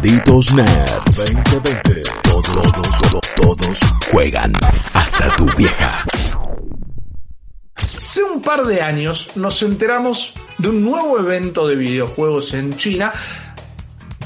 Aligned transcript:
Malditos 0.00 0.54
Nerds 0.54 1.16
2020. 1.16 2.02
Todos, 2.22 2.72
todos, 2.72 3.20
todos 3.36 3.80
juegan. 4.10 4.50
Hasta 4.94 5.36
tu 5.36 5.44
vieja. 5.58 6.06
Hace 7.74 8.22
un 8.22 8.40
par 8.40 8.64
de 8.64 8.80
años 8.80 9.28
nos 9.34 9.62
enteramos 9.62 10.32
de 10.56 10.70
un 10.70 10.82
nuevo 10.82 11.18
evento 11.18 11.68
de 11.68 11.76
videojuegos 11.76 12.54
en 12.54 12.74
China 12.78 13.12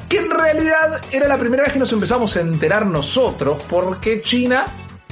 que 0.09 0.19
en 0.19 0.31
realidad 0.31 1.03
era 1.11 1.27
la 1.27 1.39
primera 1.39 1.65
vez 1.65 1.73
que 1.73 1.81
nos 1.81 1.93
empezamos 1.93 2.37
a 2.37 2.43
enterar 2.43 2.87
nosotros 2.87 3.61
porque 3.69 4.23
China 4.23 4.67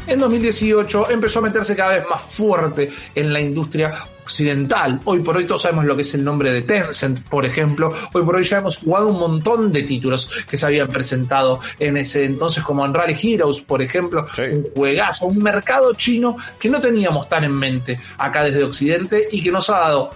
en 0.07 0.21
2018 0.21 1.11
empezó 1.11 1.41
a 1.41 1.43
meterse 1.43 1.75
cada 1.75 1.97
vez 1.97 2.07
más 2.09 2.23
fuerte 2.23 2.89
en 3.17 3.33
la 3.33 3.41
industria 3.41 3.95
occidental. 4.23 5.01
Hoy 5.05 5.21
por 5.21 5.37
hoy 5.37 5.45
todos 5.45 5.63
sabemos 5.63 5.85
lo 5.85 5.97
que 5.97 6.03
es 6.03 6.15
el 6.15 6.25
nombre 6.25 6.53
de 6.53 6.63
Tencent, 6.63 7.29
por 7.29 7.45
ejemplo. 7.45 7.93
Hoy 8.13 8.25
por 8.25 8.37
hoy 8.37 8.45
ya 8.45 8.59
hemos 8.59 8.77
jugado 8.77 9.09
un 9.09 9.19
montón 9.19 9.73
de 9.73 9.83
títulos 9.83 10.31
que 10.49 10.57
se 10.57 10.67
habían 10.67 10.89
presentado 10.89 11.61
en 11.79 11.97
ese 11.97 12.25
entonces, 12.25 12.63
como 12.63 12.83
Unreal 12.85 13.17
Heroes, 13.21 13.61
por 13.61 13.83
ejemplo, 13.83 14.27
un 14.39 14.65
juegazo, 14.75 15.27
un 15.27 15.39
mercado 15.39 15.95
chino 15.95 16.37
que 16.59 16.69
no 16.69 16.81
teníamos 16.81 17.29
tan 17.29 17.45
en 17.45 17.53
mente 17.53 17.99
acá 18.19 18.45
desde 18.45 18.65
Occidente 18.65 19.29
y 19.33 19.43
que 19.43 19.53
nos 19.53 19.69
ha 19.71 19.79
dado 19.79 20.11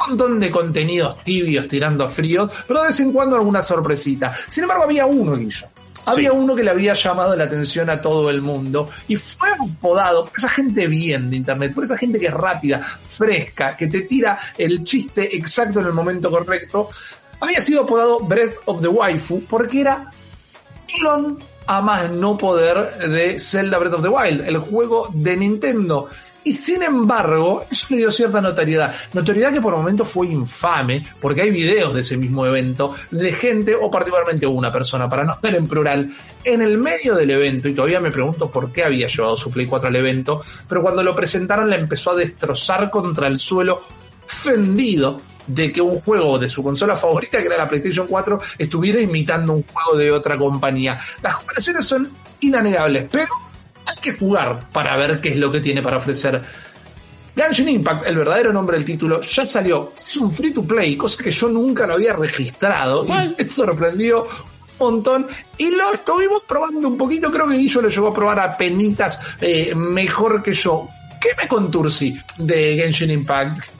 un 0.00 0.08
montón 0.08 0.40
de 0.40 0.50
contenidos 0.50 1.22
tibios 1.22 1.68
tirando 1.68 2.08
fríos, 2.08 2.50
pero 2.66 2.80
de 2.80 2.88
vez 2.88 3.00
en 3.00 3.12
cuando 3.12 3.36
alguna 3.36 3.62
sorpresita. 3.62 4.34
Sin 4.48 4.64
embargo, 4.64 4.84
había 4.84 5.06
uno, 5.06 5.36
Guillo. 5.36 5.68
Había 6.06 6.32
uno 6.32 6.54
que 6.54 6.62
le 6.62 6.70
había 6.70 6.94
llamado 6.94 7.34
la 7.36 7.44
atención 7.44 7.88
a 7.90 8.00
todo 8.00 8.30
el 8.30 8.42
mundo 8.42 8.88
y 9.08 9.16
fue 9.16 9.48
apodado 9.50 10.26
por 10.26 10.36
esa 10.36 10.48
gente 10.48 10.86
bien 10.86 11.30
de 11.30 11.36
internet, 11.36 11.74
por 11.74 11.84
esa 11.84 11.96
gente 11.96 12.20
que 12.20 12.26
es 12.26 12.34
rápida, 12.34 12.80
fresca, 12.80 13.76
que 13.76 13.86
te 13.86 14.02
tira 14.02 14.38
el 14.58 14.84
chiste 14.84 15.36
exacto 15.36 15.80
en 15.80 15.86
el 15.86 15.92
momento 15.92 16.30
correcto. 16.30 16.88
Había 17.40 17.60
sido 17.60 17.82
apodado 17.82 18.20
Breath 18.20 18.54
of 18.66 18.82
the 18.82 18.88
Waifu 18.88 19.44
porque 19.44 19.80
era 19.80 20.10
clon 20.86 21.38
a 21.66 21.80
más 21.80 22.10
no 22.10 22.36
poder 22.36 23.08
de 23.08 23.38
Zelda 23.38 23.78
Breath 23.78 23.94
of 23.94 24.02
the 24.02 24.08
Wild, 24.08 24.46
el 24.46 24.58
juego 24.58 25.08
de 25.12 25.36
Nintendo. 25.36 26.08
Y 26.44 26.52
sin 26.52 26.82
embargo, 26.82 27.64
eso 27.70 27.86
le 27.90 27.96
dio 27.96 28.10
cierta 28.10 28.40
notoriedad. 28.40 28.94
Notoriedad 29.14 29.52
que 29.52 29.62
por 29.62 29.74
momentos 29.74 30.08
fue 30.08 30.26
infame, 30.28 31.06
porque 31.20 31.42
hay 31.42 31.50
videos 31.50 31.94
de 31.94 32.00
ese 32.00 32.18
mismo 32.18 32.44
evento 32.44 32.94
de 33.10 33.32
gente, 33.32 33.74
o 33.74 33.90
particularmente 33.90 34.46
una 34.46 34.70
persona, 34.70 35.08
para 35.08 35.24
no 35.24 35.38
ver 35.42 35.54
en 35.54 35.66
plural, 35.66 36.12
en 36.44 36.60
el 36.60 36.76
medio 36.76 37.14
del 37.14 37.30
evento, 37.30 37.68
y 37.68 37.74
todavía 37.74 38.00
me 38.00 38.10
pregunto 38.10 38.50
por 38.50 38.70
qué 38.70 38.84
había 38.84 39.06
llevado 39.06 39.36
su 39.36 39.50
Play 39.50 39.66
4 39.66 39.88
al 39.88 39.96
evento, 39.96 40.42
pero 40.68 40.82
cuando 40.82 41.02
lo 41.02 41.16
presentaron 41.16 41.70
la 41.70 41.76
empezó 41.76 42.10
a 42.10 42.16
destrozar 42.16 42.90
contra 42.90 43.26
el 43.26 43.38
suelo, 43.38 43.82
ofendido 44.24 45.20
de 45.46 45.72
que 45.72 45.80
un 45.80 45.98
juego 45.98 46.38
de 46.38 46.48
su 46.48 46.62
consola 46.62 46.96
favorita, 46.96 47.38
que 47.38 47.46
era 47.46 47.56
la 47.56 47.68
PlayStation 47.68 48.06
4, 48.06 48.40
estuviera 48.58 49.00
imitando 49.00 49.52
un 49.52 49.62
juego 49.62 49.96
de 49.96 50.10
otra 50.10 50.36
compañía. 50.36 50.98
Las 51.22 51.36
comparaciones 51.36 51.84
son 51.84 52.10
inanegables, 52.40 53.08
pero 53.10 53.28
que 54.04 54.12
jugar 54.12 54.68
para 54.70 54.96
ver 54.96 55.20
qué 55.20 55.30
es 55.30 55.36
lo 55.36 55.50
que 55.50 55.60
tiene 55.60 55.82
para 55.82 55.96
ofrecer. 55.96 56.40
Genshin 57.34 57.68
Impact, 57.68 58.06
el 58.06 58.16
verdadero 58.16 58.52
nombre 58.52 58.76
del 58.76 58.84
título, 58.84 59.20
ya 59.22 59.44
salió. 59.44 59.92
Es 59.96 60.16
un 60.18 60.30
free 60.30 60.52
to 60.52 60.62
play, 60.62 60.96
cosa 60.96 61.22
que 61.22 61.30
yo 61.30 61.48
nunca 61.48 61.86
lo 61.86 61.94
había 61.94 62.12
registrado. 62.12 63.04
Y 63.04 63.34
me 63.36 63.44
sorprendió 63.46 64.22
un 64.22 64.78
montón. 64.78 65.26
Y 65.58 65.70
lo 65.70 65.92
estuvimos 65.92 66.42
probando 66.46 66.86
un 66.86 66.98
poquito. 66.98 67.32
Creo 67.32 67.48
que 67.48 67.56
Guillo 67.56 67.82
lo 67.82 67.88
llegó 67.88 68.08
a 68.08 68.14
probar 68.14 68.38
a 68.38 68.56
penitas 68.56 69.20
eh, 69.40 69.74
mejor 69.74 70.42
que 70.42 70.54
yo. 70.54 70.86
¿Qué 71.20 71.30
me 71.40 71.48
contursi 71.48 72.16
de 72.36 72.76
Genshin 72.76 73.10
Impact? 73.10 73.73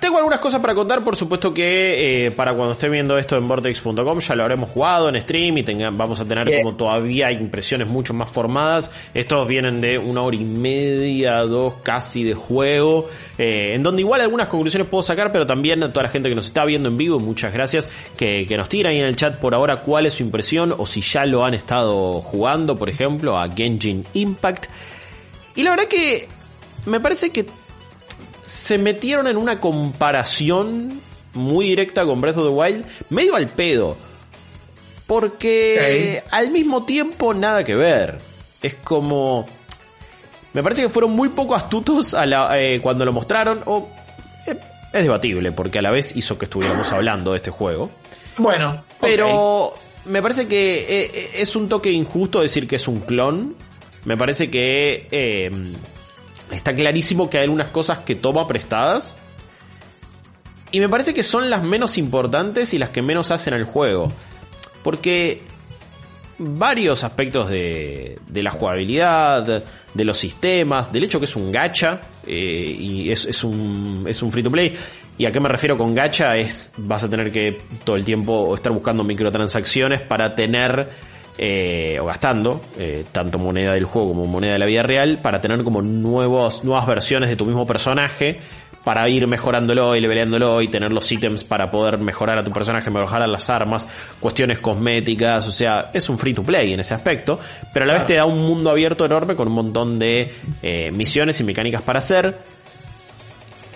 Tengo 0.00 0.18
algunas 0.18 0.40
cosas 0.40 0.60
para 0.60 0.74
contar, 0.74 1.04
por 1.04 1.16
supuesto 1.16 1.54
que 1.54 2.26
eh, 2.26 2.30
para 2.30 2.52
cuando 2.54 2.72
esté 2.72 2.88
viendo 2.88 3.16
esto 3.16 3.36
en 3.36 3.46
vortex.com 3.46 4.18
ya 4.18 4.34
lo 4.34 4.42
habremos 4.42 4.70
jugado 4.70 5.08
en 5.08 5.20
stream 5.20 5.58
y 5.58 5.62
vamos 5.92 6.20
a 6.20 6.24
tener 6.24 6.46
Bien. 6.46 6.62
como 6.62 6.76
todavía 6.76 7.30
impresiones 7.30 7.88
mucho 7.88 8.12
más 8.12 8.28
formadas. 8.28 8.90
Estos 9.14 9.46
vienen 9.46 9.80
de 9.80 9.98
una 9.98 10.22
hora 10.22 10.36
y 10.36 10.44
media, 10.44 11.38
dos 11.42 11.74
casi 11.82 12.24
de 12.24 12.34
juego, 12.34 13.08
eh, 13.38 13.72
en 13.74 13.82
donde 13.82 14.02
igual 14.02 14.20
algunas 14.20 14.48
conclusiones 14.48 14.88
puedo 14.88 15.02
sacar, 15.02 15.32
pero 15.32 15.46
también 15.46 15.82
a 15.82 15.90
toda 15.90 16.04
la 16.04 16.08
gente 16.08 16.28
que 16.28 16.34
nos 16.34 16.46
está 16.46 16.64
viendo 16.64 16.88
en 16.88 16.96
vivo, 16.96 17.20
muchas 17.20 17.52
gracias, 17.52 17.88
que, 18.16 18.46
que 18.46 18.56
nos 18.56 18.68
tira 18.68 18.90
ahí 18.90 18.98
en 18.98 19.04
el 19.04 19.16
chat 19.16 19.38
por 19.38 19.54
ahora 19.54 19.78
cuál 19.78 20.06
es 20.06 20.14
su 20.14 20.22
impresión 20.22 20.74
o 20.76 20.86
si 20.86 21.00
ya 21.00 21.24
lo 21.24 21.44
han 21.44 21.54
estado 21.54 22.20
jugando, 22.20 22.76
por 22.76 22.88
ejemplo, 22.88 23.38
a 23.38 23.48
Genshin 23.48 24.04
Impact. 24.14 24.66
Y 25.54 25.62
la 25.62 25.70
verdad 25.70 25.88
que 25.88 26.28
me 26.84 27.00
parece 27.00 27.30
que 27.30 27.46
se 28.46 28.78
metieron 28.78 29.26
en 29.26 29.36
una 29.36 29.60
comparación 29.60 31.00
muy 31.34 31.66
directa 31.66 32.04
con 32.04 32.20
Breath 32.20 32.38
of 32.38 32.44
the 32.44 32.50
Wild, 32.50 32.84
medio 33.10 33.36
al 33.36 33.48
pedo. 33.48 33.96
Porque 35.06 36.22
al 36.30 36.50
mismo 36.50 36.84
tiempo 36.84 37.32
nada 37.34 37.62
que 37.64 37.74
ver. 37.74 38.18
Es 38.62 38.74
como... 38.76 39.46
Me 40.52 40.62
parece 40.62 40.82
que 40.82 40.88
fueron 40.88 41.12
muy 41.12 41.28
poco 41.28 41.54
astutos 41.54 42.14
a 42.14 42.24
la- 42.26 42.58
eh, 42.60 42.80
cuando 42.80 43.04
lo 43.04 43.12
mostraron. 43.12 43.60
O, 43.66 43.88
eh, 44.46 44.56
es 44.92 45.02
debatible, 45.02 45.52
porque 45.52 45.78
a 45.78 45.82
la 45.82 45.90
vez 45.90 46.16
hizo 46.16 46.38
que 46.38 46.46
estuviéramos 46.46 46.90
hablando 46.92 47.32
de 47.32 47.36
este 47.36 47.50
juego. 47.50 47.90
Bueno, 48.38 48.82
Pero 49.00 49.74
me 50.06 50.22
parece 50.22 50.48
que 50.48 50.86
eh, 50.88 51.30
es 51.34 51.54
un 51.54 51.68
toque 51.68 51.90
injusto 51.90 52.40
decir 52.40 52.66
que 52.66 52.76
es 52.76 52.88
un 52.88 53.00
clon. 53.00 53.54
Me 54.06 54.16
parece 54.16 54.50
que 54.50 55.06
está 56.50 56.74
clarísimo 56.74 57.28
que 57.30 57.38
hay 57.38 57.44
algunas 57.44 57.68
cosas 57.68 58.00
que 58.00 58.14
toma 58.14 58.46
prestadas. 58.46 59.16
Y 60.72 60.80
me 60.80 60.88
parece 60.88 61.14
que 61.14 61.22
son 61.22 61.48
las 61.48 61.62
menos 61.62 61.96
importantes 61.98 62.74
y 62.74 62.78
las 62.78 62.90
que 62.90 63.02
menos 63.02 63.30
hacen 63.30 63.54
al 63.54 63.64
juego. 63.64 64.08
Porque 64.82 65.42
varios 66.38 67.04
aspectos 67.04 67.48
de, 67.48 68.18
de 68.28 68.42
la 68.42 68.50
jugabilidad, 68.50 69.64
de 69.94 70.04
los 70.04 70.18
sistemas, 70.18 70.92
del 70.92 71.04
hecho 71.04 71.18
que 71.18 71.24
es 71.24 71.36
un 71.36 71.50
gacha 71.50 72.00
eh, 72.26 72.76
y 72.78 73.10
es, 73.10 73.24
es 73.24 73.42
un, 73.44 74.04
es 74.06 74.22
un 74.22 74.30
free 74.30 74.42
to 74.42 74.50
play. 74.50 74.74
¿Y 75.18 75.24
a 75.24 75.32
qué 75.32 75.40
me 75.40 75.48
refiero 75.48 75.76
con 75.78 75.94
gacha? 75.94 76.36
Es 76.36 76.72
vas 76.76 77.04
a 77.04 77.08
tener 77.08 77.32
que 77.32 77.62
todo 77.84 77.96
el 77.96 78.04
tiempo 78.04 78.54
estar 78.54 78.72
buscando 78.72 79.02
microtransacciones 79.02 80.02
para 80.02 80.34
tener 80.34 80.88
eh, 81.38 81.98
o 82.00 82.06
gastando 82.06 82.60
eh, 82.78 83.04
tanto 83.12 83.38
moneda 83.38 83.74
del 83.74 83.84
juego 83.84 84.08
como 84.08 84.26
moneda 84.26 84.54
de 84.54 84.58
la 84.58 84.66
vida 84.66 84.82
real 84.82 85.18
para 85.20 85.40
tener 85.40 85.62
como 85.62 85.82
nuevos, 85.82 86.64
nuevas 86.64 86.86
versiones 86.86 87.28
de 87.28 87.36
tu 87.36 87.44
mismo 87.44 87.66
personaje 87.66 88.38
para 88.86 89.08
ir 89.08 89.26
mejorándolo 89.26 89.96
y 89.96 90.00
leveleándolo 90.00 90.62
y 90.62 90.68
tener 90.68 90.92
los 90.92 91.10
ítems 91.10 91.42
para 91.42 91.68
poder 91.68 91.98
mejorar 91.98 92.38
a 92.38 92.44
tu 92.44 92.52
personaje, 92.52 92.88
mejorar 92.88 93.28
las 93.28 93.50
armas, 93.50 93.88
cuestiones 94.20 94.60
cosméticas, 94.60 95.44
o 95.48 95.50
sea, 95.50 95.90
es 95.92 96.08
un 96.08 96.16
free 96.16 96.32
to 96.32 96.44
play 96.44 96.72
en 96.72 96.78
ese 96.78 96.94
aspecto, 96.94 97.36
pero 97.72 97.84
a 97.84 97.88
la 97.88 97.94
vez 97.94 98.06
te 98.06 98.14
da 98.14 98.24
un 98.24 98.46
mundo 98.46 98.70
abierto 98.70 99.04
enorme 99.04 99.34
con 99.34 99.48
un 99.48 99.54
montón 99.54 99.98
de 99.98 100.32
eh, 100.62 100.92
misiones 100.92 101.40
y 101.40 101.42
mecánicas 101.42 101.82
para 101.82 101.98
hacer. 101.98 102.38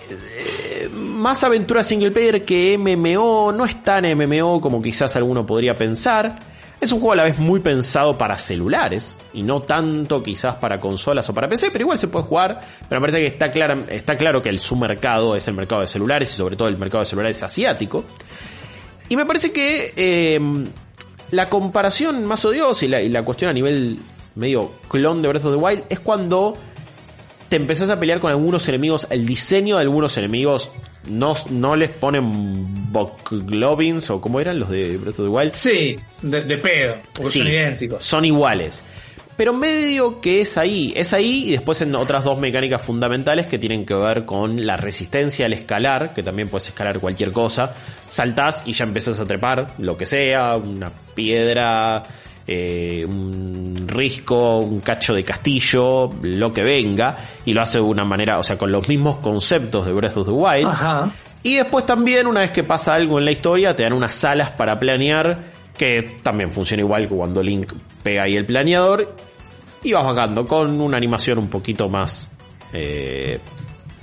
Eh, 0.09 0.89
Más 0.95 1.43
aventura 1.43 1.83
single 1.83 2.11
player 2.11 2.45
que 2.45 2.77
MMO, 2.77 3.51
no 3.51 3.65
es 3.65 3.83
tan 3.83 4.05
MMO 4.15 4.61
como 4.61 4.81
quizás 4.81 5.13
alguno 5.17 5.45
podría 5.45 5.75
pensar. 5.75 6.50
Es 6.81 6.91
un 6.91 6.99
juego 6.99 7.13
a 7.13 7.15
la 7.17 7.23
vez 7.25 7.37
muy 7.37 7.59
pensado 7.59 8.17
para 8.17 8.35
celulares 8.39 9.13
y 9.35 9.43
no 9.43 9.61
tanto 9.61 10.23
quizás 10.23 10.55
para 10.55 10.79
consolas 10.79 11.29
o 11.29 11.33
para 11.33 11.47
PC, 11.47 11.69
pero 11.69 11.83
igual 11.83 11.99
se 11.99 12.07
puede 12.07 12.25
jugar. 12.25 12.59
Pero 12.89 12.99
me 12.99 13.07
parece 13.07 13.19
que 13.19 13.27
está, 13.27 13.45
está 13.93 14.17
claro 14.17 14.41
que 14.41 14.49
el, 14.49 14.59
su 14.59 14.75
mercado 14.75 15.35
es 15.35 15.47
el 15.47 15.53
mercado 15.53 15.81
de 15.81 15.87
celulares 15.87 16.31
y 16.31 16.37
sobre 16.37 16.55
todo 16.55 16.67
el 16.67 16.77
mercado 16.79 17.03
de 17.03 17.05
celulares 17.05 17.43
asiático. 17.43 18.03
Y 19.09 19.15
me 19.15 19.27
parece 19.27 19.51
que 19.51 19.93
eh, 19.95 20.39
la 21.29 21.49
comparación 21.49 22.25
más 22.25 22.43
odiosa 22.45 22.83
y 22.83 22.87
la, 22.87 22.99
y 22.99 23.09
la 23.09 23.21
cuestión 23.21 23.51
a 23.51 23.53
nivel 23.53 23.99
medio 24.33 24.71
clon 24.87 25.21
de 25.21 25.27
Breath 25.27 25.45
of 25.45 25.53
the 25.53 25.63
Wild 25.63 25.83
es 25.87 25.99
cuando 25.99 26.55
te 27.47 27.57
empezás 27.57 27.91
a 27.91 27.99
pelear 27.99 28.19
con 28.19 28.31
algunos 28.31 28.67
enemigos, 28.67 29.05
el 29.11 29.25
diseño 29.27 29.75
de 29.75 29.81
algunos 29.81 30.17
enemigos 30.17 30.71
no, 31.07 31.33
no 31.49 31.75
les 31.75 31.89
ponen 31.89 32.91
Boglobins 32.91 34.09
o 34.09 34.21
como 34.21 34.39
eran 34.39 34.59
los 34.59 34.69
de 34.69 34.97
Breath 34.97 35.19
of 35.19 35.25
the 35.25 35.29
Wild. 35.31 35.53
Sí, 35.53 35.97
de, 36.21 36.41
de 36.43 36.57
pedo, 36.57 36.95
porque 37.13 37.31
Sí, 37.31 37.39
son 37.39 37.47
idénticos. 37.47 38.03
son 38.03 38.25
iguales. 38.25 38.83
pero 39.37 39.53
medio 39.53 40.21
que 40.21 40.41
es 40.41 40.57
ahí, 40.57 40.93
es 40.95 41.13
ahí 41.13 41.45
y 41.47 41.51
después 41.53 41.81
en 41.81 41.95
otras 41.95 42.23
dos 42.23 42.37
mecánicas 42.39 42.81
fundamentales 42.81 43.47
que 43.47 43.57
tienen 43.57 43.85
que 43.85 43.95
ver 43.95 44.25
con 44.25 44.65
la 44.67 44.77
resistencia 44.77 45.45
al 45.47 45.53
escalar, 45.53 46.13
que 46.13 46.21
también 46.21 46.47
puedes 46.49 46.67
escalar 46.67 46.99
cualquier 46.99 47.31
cosa, 47.31 47.73
saltás 48.07 48.63
y 48.67 48.73
ya 48.73 48.83
empezás 48.83 49.19
a 49.19 49.25
trepar 49.25 49.73
lo 49.79 49.97
que 49.97 50.05
sea, 50.05 50.57
una 50.57 50.91
piedra, 51.15 52.03
eh, 52.53 53.05
un 53.05 53.87
risco, 53.87 54.59
un 54.59 54.81
cacho 54.81 55.13
de 55.13 55.23
castillo, 55.23 56.09
lo 56.21 56.51
que 56.51 56.63
venga, 56.63 57.15
y 57.45 57.53
lo 57.53 57.61
hace 57.61 57.77
de 57.77 57.83
una 57.83 58.03
manera, 58.03 58.39
o 58.39 58.43
sea, 58.43 58.57
con 58.57 58.71
los 58.71 58.89
mismos 58.89 59.17
conceptos 59.17 59.85
de 59.85 59.93
Breath 59.93 60.17
of 60.17 60.27
the 60.27 60.33
Wild. 60.33 60.67
Ajá. 60.67 61.11
Y 61.43 61.55
después 61.55 61.85
también, 61.85 62.27
una 62.27 62.41
vez 62.41 62.51
que 62.51 62.63
pasa 62.63 62.93
algo 62.93 63.19
en 63.19 63.25
la 63.25 63.31
historia, 63.31 63.73
te 63.73 63.83
dan 63.83 63.93
unas 63.93 64.13
salas 64.13 64.49
para 64.49 64.77
planear, 64.77 65.45
que 65.77 66.17
también 66.21 66.51
funciona 66.51 66.81
igual 66.81 67.07
que 67.07 67.15
cuando 67.15 67.41
Link 67.41 67.71
pega 68.03 68.23
ahí 68.23 68.35
el 68.35 68.45
planeador, 68.45 69.15
y 69.81 69.93
vas 69.93 70.03
bajando 70.03 70.45
con 70.45 70.81
una 70.81 70.97
animación 70.97 71.39
un 71.39 71.47
poquito 71.47 71.87
más 71.87 72.27
eh, 72.73 73.39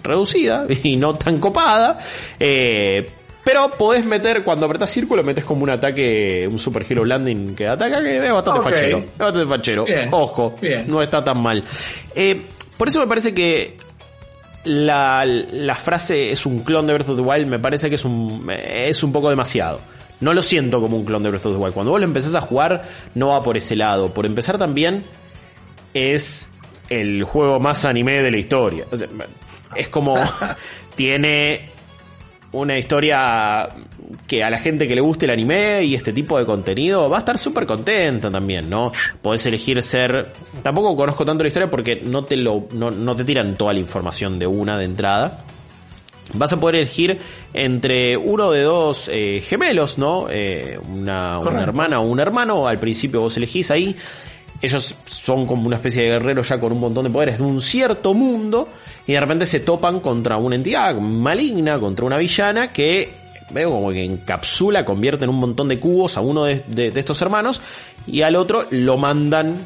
reducida 0.02 0.66
y 0.82 0.96
no 0.96 1.14
tan 1.14 1.36
copada. 1.36 1.98
Eh, 2.40 3.10
pero 3.48 3.70
podés 3.70 4.04
meter, 4.04 4.44
cuando 4.44 4.66
apretás 4.66 4.90
círculo, 4.90 5.22
metes 5.22 5.42
como 5.42 5.62
un 5.62 5.70
ataque, 5.70 6.46
un 6.52 6.58
Super 6.58 6.84
Hero 6.86 7.02
Landing 7.02 7.56
que 7.56 7.66
ataca, 7.66 8.02
que 8.02 8.18
es 8.18 8.30
bastante 8.30 8.60
fachero. 8.60 8.98
Es 8.98 9.16
bastante 9.16 9.48
fachero. 9.48 9.84
Bien. 9.86 10.08
Ojo, 10.12 10.54
Bien. 10.60 10.84
no 10.86 11.00
está 11.00 11.24
tan 11.24 11.40
mal. 11.40 11.64
Eh, 12.14 12.42
por 12.76 12.90
eso 12.90 13.00
me 13.00 13.06
parece 13.06 13.32
que 13.32 13.78
la, 14.64 15.24
la 15.24 15.74
frase 15.74 16.30
es 16.30 16.44
un 16.44 16.58
clon 16.58 16.86
de 16.86 16.92
Breath 16.92 17.08
of 17.08 17.16
the 17.16 17.22
Wild, 17.22 17.46
me 17.46 17.58
parece 17.58 17.88
que 17.88 17.94
es 17.94 18.04
un, 18.04 18.50
es 18.50 19.02
un 19.02 19.12
poco 19.12 19.30
demasiado. 19.30 19.80
No 20.20 20.34
lo 20.34 20.42
siento 20.42 20.82
como 20.82 20.98
un 20.98 21.06
clon 21.06 21.22
de 21.22 21.30
Breath 21.30 21.46
of 21.46 21.54
the 21.54 21.58
Wild. 21.58 21.72
Cuando 21.72 21.92
vos 21.92 22.00
lo 22.00 22.04
empezás 22.04 22.34
a 22.34 22.42
jugar, 22.42 22.84
no 23.14 23.28
va 23.28 23.42
por 23.42 23.56
ese 23.56 23.76
lado. 23.76 24.12
Por 24.12 24.26
empezar 24.26 24.58
también, 24.58 25.04
es 25.94 26.50
el 26.90 27.24
juego 27.24 27.60
más 27.60 27.86
anime 27.86 28.18
de 28.18 28.30
la 28.30 28.36
historia. 28.36 28.84
O 28.92 28.96
sea, 28.98 29.08
es 29.74 29.88
como 29.88 30.18
tiene 30.96 31.77
una 32.52 32.78
historia 32.78 33.68
que 34.26 34.42
a 34.42 34.50
la 34.50 34.58
gente 34.58 34.88
que 34.88 34.94
le 34.94 35.00
guste 35.00 35.26
el 35.26 35.32
anime 35.32 35.84
y 35.84 35.94
este 35.94 36.12
tipo 36.12 36.38
de 36.38 36.46
contenido 36.46 37.08
va 37.10 37.16
a 37.16 37.20
estar 37.20 37.36
súper 37.36 37.66
contenta 37.66 38.30
también, 38.30 38.70
¿no? 38.70 38.92
Podés 39.20 39.44
elegir 39.46 39.82
ser... 39.82 40.32
Tampoco 40.62 40.96
conozco 40.96 41.24
tanto 41.24 41.44
la 41.44 41.48
historia 41.48 41.70
porque 41.70 41.96
no 41.96 42.24
te, 42.24 42.36
lo, 42.36 42.66
no, 42.72 42.90
no 42.90 43.14
te 43.14 43.24
tiran 43.24 43.56
toda 43.56 43.72
la 43.72 43.80
información 43.80 44.38
de 44.38 44.46
una 44.46 44.78
de 44.78 44.84
entrada. 44.84 45.44
Vas 46.34 46.52
a 46.52 46.60
poder 46.60 46.76
elegir 46.76 47.18
entre 47.54 48.16
uno 48.16 48.50
de 48.50 48.62
dos 48.62 49.08
eh, 49.12 49.42
gemelos, 49.46 49.98
¿no? 49.98 50.26
Eh, 50.30 50.78
una, 50.90 51.38
una 51.38 51.62
hermana 51.62 52.00
o 52.00 52.06
un 52.06 52.20
hermano. 52.20 52.66
Al 52.66 52.78
principio 52.78 53.20
vos 53.20 53.36
elegís 53.36 53.70
ahí. 53.70 53.96
Ellos 54.60 54.94
son 55.06 55.46
como 55.46 55.66
una 55.66 55.76
especie 55.76 56.02
de 56.02 56.10
guerreros 56.10 56.48
ya 56.48 56.58
con 56.58 56.72
un 56.72 56.80
montón 56.80 57.04
de 57.04 57.10
poderes 57.10 57.38
de 57.38 57.44
un 57.44 57.60
cierto 57.60 58.12
mundo. 58.12 58.68
Y 59.08 59.14
de 59.14 59.20
repente 59.20 59.46
se 59.46 59.60
topan 59.60 60.00
contra 60.00 60.36
una 60.36 60.54
entidad 60.54 60.94
maligna, 61.00 61.78
contra 61.78 62.04
una 62.04 62.18
villana 62.18 62.70
que 62.70 63.08
veo 63.50 63.70
como 63.70 63.90
que 63.90 64.04
encapsula, 64.04 64.84
convierte 64.84 65.24
en 65.24 65.30
un 65.30 65.36
montón 65.36 65.66
de 65.68 65.80
cubos 65.80 66.18
a 66.18 66.20
uno 66.20 66.44
de, 66.44 66.92
estos 66.94 67.22
hermanos. 67.22 67.62
Y 68.06 68.20
al 68.20 68.36
otro 68.36 68.66
lo 68.70 68.98
mandan 68.98 69.64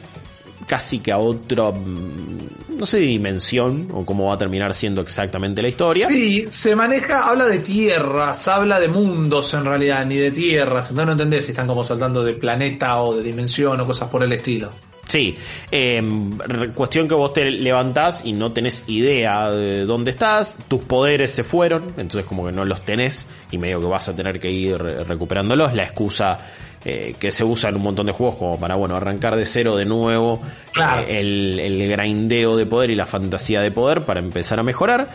casi 0.68 1.00
que 1.00 1.10
a 1.10 1.18
otra, 1.18 1.72
mm, 1.72 2.76
no 2.78 2.86
sé, 2.86 2.98
dimensión 2.98 3.88
o 3.92 4.06
cómo 4.06 4.26
va 4.26 4.34
a 4.34 4.38
terminar 4.38 4.74
siendo 4.74 5.00
exactamente 5.00 5.60
la 5.60 5.66
historia. 5.66 6.06
Sí, 6.06 6.46
se 6.48 6.76
maneja, 6.76 7.28
habla 7.28 7.46
de 7.46 7.58
tierras, 7.58 8.46
habla 8.46 8.78
de 8.78 8.86
mundos 8.86 9.52
en 9.54 9.64
realidad, 9.64 10.06
ni 10.06 10.18
de 10.18 10.30
tierras. 10.30 10.90
Entonces 10.90 11.06
no 11.06 11.12
entendés 11.12 11.46
si 11.46 11.50
están 11.50 11.66
como 11.66 11.82
saltando 11.82 12.22
de 12.22 12.34
planeta 12.34 13.02
o 13.02 13.16
de 13.16 13.24
dimensión 13.24 13.80
o 13.80 13.84
cosas 13.84 14.08
por 14.08 14.22
el 14.22 14.32
estilo. 14.32 14.70
Sí, 15.12 15.36
eh, 15.70 16.02
cuestión 16.74 17.06
que 17.06 17.12
vos 17.12 17.34
te 17.34 17.50
levantás 17.50 18.24
y 18.24 18.32
no 18.32 18.50
tenés 18.50 18.82
idea 18.86 19.50
de 19.50 19.84
dónde 19.84 20.10
estás, 20.10 20.56
tus 20.68 20.80
poderes 20.84 21.32
se 21.32 21.44
fueron, 21.44 21.82
entonces 21.98 22.24
como 22.24 22.46
que 22.46 22.52
no 22.52 22.64
los 22.64 22.80
tenés 22.82 23.26
y 23.50 23.58
medio 23.58 23.78
que 23.78 23.86
vas 23.88 24.08
a 24.08 24.16
tener 24.16 24.40
que 24.40 24.50
ir 24.50 24.78
re- 24.78 25.04
recuperándolos. 25.04 25.74
La 25.74 25.82
excusa 25.82 26.38
eh, 26.82 27.14
que 27.18 27.30
se 27.30 27.44
usa 27.44 27.68
en 27.68 27.76
un 27.76 27.82
montón 27.82 28.06
de 28.06 28.12
juegos 28.12 28.36
como 28.36 28.58
para, 28.58 28.74
bueno, 28.76 28.96
arrancar 28.96 29.36
de 29.36 29.44
cero 29.44 29.76
de 29.76 29.84
nuevo 29.84 30.40
Claro. 30.72 31.02
eh, 31.02 31.20
el, 31.20 31.60
el 31.60 31.88
grindeo 31.90 32.56
de 32.56 32.64
poder 32.64 32.90
y 32.90 32.94
la 32.96 33.04
fantasía 33.04 33.60
de 33.60 33.70
poder 33.70 34.00
para 34.02 34.18
empezar 34.20 34.58
a 34.60 34.62
mejorar. 34.62 35.08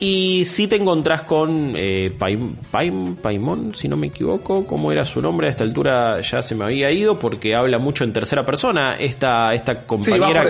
Y 0.00 0.44
si 0.44 0.66
te 0.66 0.74
encontrás 0.76 1.22
con 1.22 1.72
eh, 1.76 2.12
Paim- 2.18 2.56
Paim- 2.70 3.14
Paimon, 3.16 3.74
si 3.74 3.88
no 3.88 3.96
me 3.96 4.08
equivoco, 4.08 4.66
¿cómo 4.66 4.90
era 4.90 5.04
su 5.04 5.22
nombre? 5.22 5.46
A 5.46 5.50
esta 5.50 5.62
altura 5.64 6.20
ya 6.20 6.42
se 6.42 6.56
me 6.56 6.64
había 6.64 6.90
ido 6.90 7.18
porque 7.18 7.54
habla 7.54 7.78
mucho 7.78 8.02
en 8.02 8.12
tercera 8.12 8.44
persona. 8.44 8.96
Esta, 8.98 9.54
esta 9.54 9.86
compañera 9.86 10.42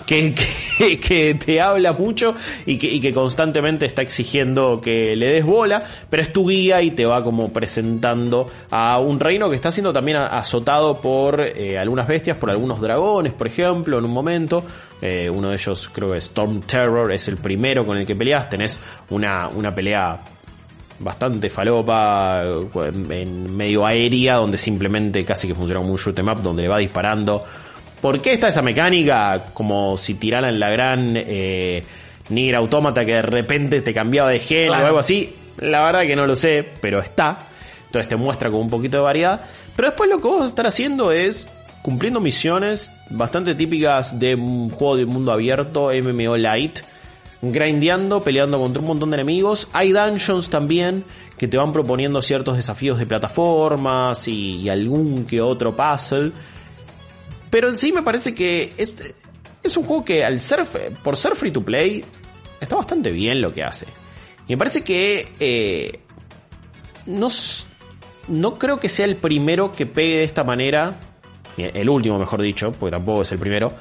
que, 0.06 0.32
que, 0.78 1.00
que 1.00 1.34
te 1.34 1.60
habla 1.60 1.92
mucho 1.94 2.36
y 2.64 2.78
que, 2.78 2.86
y 2.86 3.00
que 3.00 3.12
constantemente 3.12 3.86
está 3.86 4.02
exigiendo 4.02 4.80
que 4.80 5.16
le 5.16 5.30
des 5.30 5.44
bola, 5.44 5.82
pero 6.08 6.22
es 6.22 6.32
tu 6.32 6.48
guía 6.48 6.80
y 6.80 6.92
te 6.92 7.04
va 7.04 7.22
como 7.24 7.52
presentando 7.52 8.48
a 8.70 8.98
un 9.00 9.18
reino 9.18 9.50
que 9.50 9.56
está 9.56 9.72
siendo 9.72 9.92
también 9.92 10.16
azotado 10.18 11.00
por 11.00 11.40
eh, 11.40 11.76
algunas 11.76 12.06
bestias, 12.06 12.36
por 12.36 12.50
algunos 12.50 12.80
dragones, 12.80 13.32
por 13.32 13.48
ejemplo, 13.48 13.98
en 13.98 14.04
un 14.04 14.12
momento. 14.12 14.64
Eh, 15.02 15.28
uno 15.28 15.50
de 15.50 15.56
ellos 15.56 15.90
creo 15.92 16.12
que 16.12 16.18
Storm 16.18 16.62
Terror 16.62 17.12
es 17.12 17.28
el 17.28 17.36
primero 17.36 17.84
con 17.84 17.98
el 17.98 18.06
que 18.06 18.16
peleas. 18.16 18.48
Tenés 18.48 18.75
una, 19.10 19.48
una 19.48 19.74
pelea 19.74 20.20
bastante 20.98 21.50
falopa, 21.50 22.42
en 23.10 23.54
medio 23.56 23.84
aérea, 23.84 24.36
donde 24.36 24.56
simplemente 24.58 25.24
casi 25.24 25.46
que 25.46 25.54
funciona 25.54 25.80
como 25.80 25.92
un 25.92 25.98
shoot 25.98 26.18
'em 26.18 26.28
up, 26.28 26.42
donde 26.42 26.62
le 26.62 26.68
va 26.68 26.78
disparando. 26.78 27.44
¿Por 28.00 28.20
qué 28.20 28.34
está 28.34 28.48
esa 28.48 28.62
mecánica? 28.62 29.46
Como 29.52 29.96
si 29.96 30.14
tiraran 30.14 30.58
la 30.58 30.70
gran 30.70 31.14
eh, 31.16 31.82
Nier 32.28 32.56
Automata 32.56 33.04
que 33.04 33.14
de 33.14 33.22
repente 33.22 33.80
te 33.82 33.92
cambiaba 33.92 34.30
de 34.30 34.38
género 34.38 34.72
Claro. 34.72 34.84
o 34.84 34.86
algo 34.88 34.98
así. 34.98 35.34
La 35.58 35.82
verdad 35.82 36.02
que 36.02 36.16
no 36.16 36.26
lo 36.26 36.36
sé, 36.36 36.66
pero 36.80 37.00
está. 37.00 37.38
Entonces 37.86 38.08
te 38.08 38.16
muestra 38.16 38.50
como 38.50 38.62
un 38.62 38.70
poquito 38.70 38.98
de 38.98 39.02
variedad. 39.02 39.40
Pero 39.74 39.88
después 39.88 40.08
lo 40.10 40.18
que 40.18 40.24
vos 40.28 40.38
vas 40.40 40.46
a 40.46 40.50
estar 40.50 40.66
haciendo 40.66 41.12
es 41.12 41.48
cumpliendo 41.82 42.20
misiones 42.20 42.90
bastante 43.10 43.54
típicas 43.54 44.18
de 44.18 44.34
un 44.34 44.68
juego 44.70 44.96
de 44.96 45.06
mundo 45.06 45.32
abierto, 45.32 45.90
MMO 45.92 46.36
Light 46.36 46.80
grindeando, 47.42 48.22
peleando 48.22 48.58
contra 48.58 48.80
un 48.80 48.88
montón 48.88 49.10
de 49.10 49.16
enemigos. 49.16 49.68
Hay 49.72 49.92
dungeons 49.92 50.48
también 50.48 51.04
que 51.38 51.48
te 51.48 51.56
van 51.56 51.72
proponiendo 51.72 52.22
ciertos 52.22 52.56
desafíos 52.56 52.98
de 52.98 53.06
plataformas 53.06 54.26
y, 54.28 54.68
algún 54.68 55.26
que 55.26 55.40
otro 55.40 55.76
puzzle. 55.76 56.32
Pero 57.50 57.68
en 57.68 57.76
sí 57.76 57.92
me 57.92 58.02
parece 58.02 58.34
que 58.34 58.72
es, 58.76 58.92
es 59.62 59.76
un 59.76 59.84
juego 59.84 60.04
que 60.04 60.24
al 60.24 60.40
ser, 60.40 60.64
por 61.02 61.16
ser 61.16 61.36
free 61.36 61.50
to 61.50 61.62
play, 61.62 62.04
está 62.60 62.76
bastante 62.76 63.10
bien 63.10 63.40
lo 63.40 63.52
que 63.52 63.62
hace. 63.62 63.86
Y 64.48 64.52
me 64.52 64.58
parece 64.58 64.82
que 64.82 65.28
eh, 65.40 66.00
no, 67.06 67.28
no 68.28 68.58
creo 68.58 68.80
que 68.80 68.88
sea 68.88 69.04
el 69.04 69.16
primero 69.16 69.72
que 69.72 69.86
pegue 69.86 70.18
de 70.18 70.24
esta 70.24 70.44
manera, 70.44 70.98
el 71.56 71.88
último 71.88 72.18
mejor 72.18 72.42
dicho, 72.42 72.72
porque 72.72 72.92
tampoco 72.92 73.22
es 73.22 73.32
el 73.32 73.38
primero, 73.38 73.72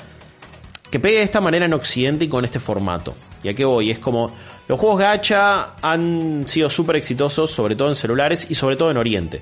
que 0.90 1.00
pegue 1.00 1.18
de 1.18 1.24
esta 1.24 1.42
manera 1.42 1.66
en 1.66 1.74
Occidente 1.74 2.26
y 2.26 2.28
con 2.28 2.46
este 2.46 2.60
formato. 2.60 3.16
¿Y 3.46 3.50
a 3.50 3.54
qué 3.54 3.64
voy? 3.64 3.92
Es 3.92 4.00
como, 4.00 4.32
los 4.68 4.80
juegos 4.80 5.00
gacha 5.00 5.76
han 5.82 6.46
sido 6.48 6.70
súper 6.70 6.96
exitosos, 6.98 7.52
sobre 7.52 7.76
todo 7.76 7.90
en 7.90 7.96
celulares 7.96 8.48
y 8.50 8.56
sobre 8.56 8.76
todo 8.76 8.90
en 8.92 8.98
Oriente. 8.98 9.42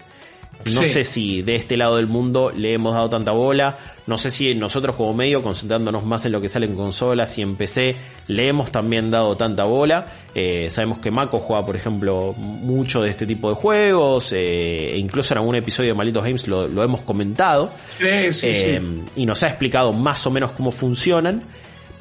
No 0.65 0.81
Sí. 0.81 0.91
sé 0.91 1.03
si 1.03 1.41
de 1.41 1.55
este 1.55 1.75
lado 1.75 1.97
del 1.97 2.07
mundo 2.07 2.51
le 2.55 2.71
hemos 2.73 2.93
dado 2.93 3.09
tanta 3.09 3.31
bola. 3.31 3.77
No 4.07 4.17
sé 4.17 4.29
si 4.31 4.55
nosotros 4.55 4.95
como 4.95 5.13
medio, 5.13 5.41
concentrándonos 5.43 6.05
más 6.05 6.23
en 6.25 6.31
lo 6.31 6.39
que 6.39 6.47
sale 6.47 6.65
en 6.67 6.75
consolas 6.75 7.37
y 7.37 7.41
en 7.41 7.55
PC, 7.57 7.95
le 8.27 8.47
hemos 8.47 8.71
también 8.71 9.11
dado 9.11 9.35
tanta 9.35 9.63
bola. 9.65 10.05
Eh, 10.35 10.69
sabemos 10.69 10.99
que 10.99 11.11
Mako 11.11 11.39
juega, 11.39 11.65
por 11.65 11.75
ejemplo, 11.75 12.33
mucho 12.37 13.01
de 13.01 13.09
este 13.09 13.25
tipo 13.25 13.49
de 13.49 13.55
juegos. 13.55 14.31
eh, 14.31 14.93
e 14.93 14.97
incluso 14.97 15.33
en 15.33 15.39
algún 15.39 15.55
episodio 15.55 15.89
de 15.91 15.95
Malitos 15.97 16.23
Games 16.23 16.47
lo, 16.47 16.65
lo 16.67 16.81
hemos 16.83 17.01
comentado. 17.01 17.69
Sí, 17.99 18.31
sí, 18.31 18.47
Eh, 18.47 18.81
sí. 18.81 19.21
y 19.21 19.25
nos 19.25 19.43
ha 19.43 19.47
explicado 19.49 19.91
más 19.91 20.25
o 20.27 20.31
menos 20.31 20.51
cómo 20.51 20.71
funcionan. 20.71 21.41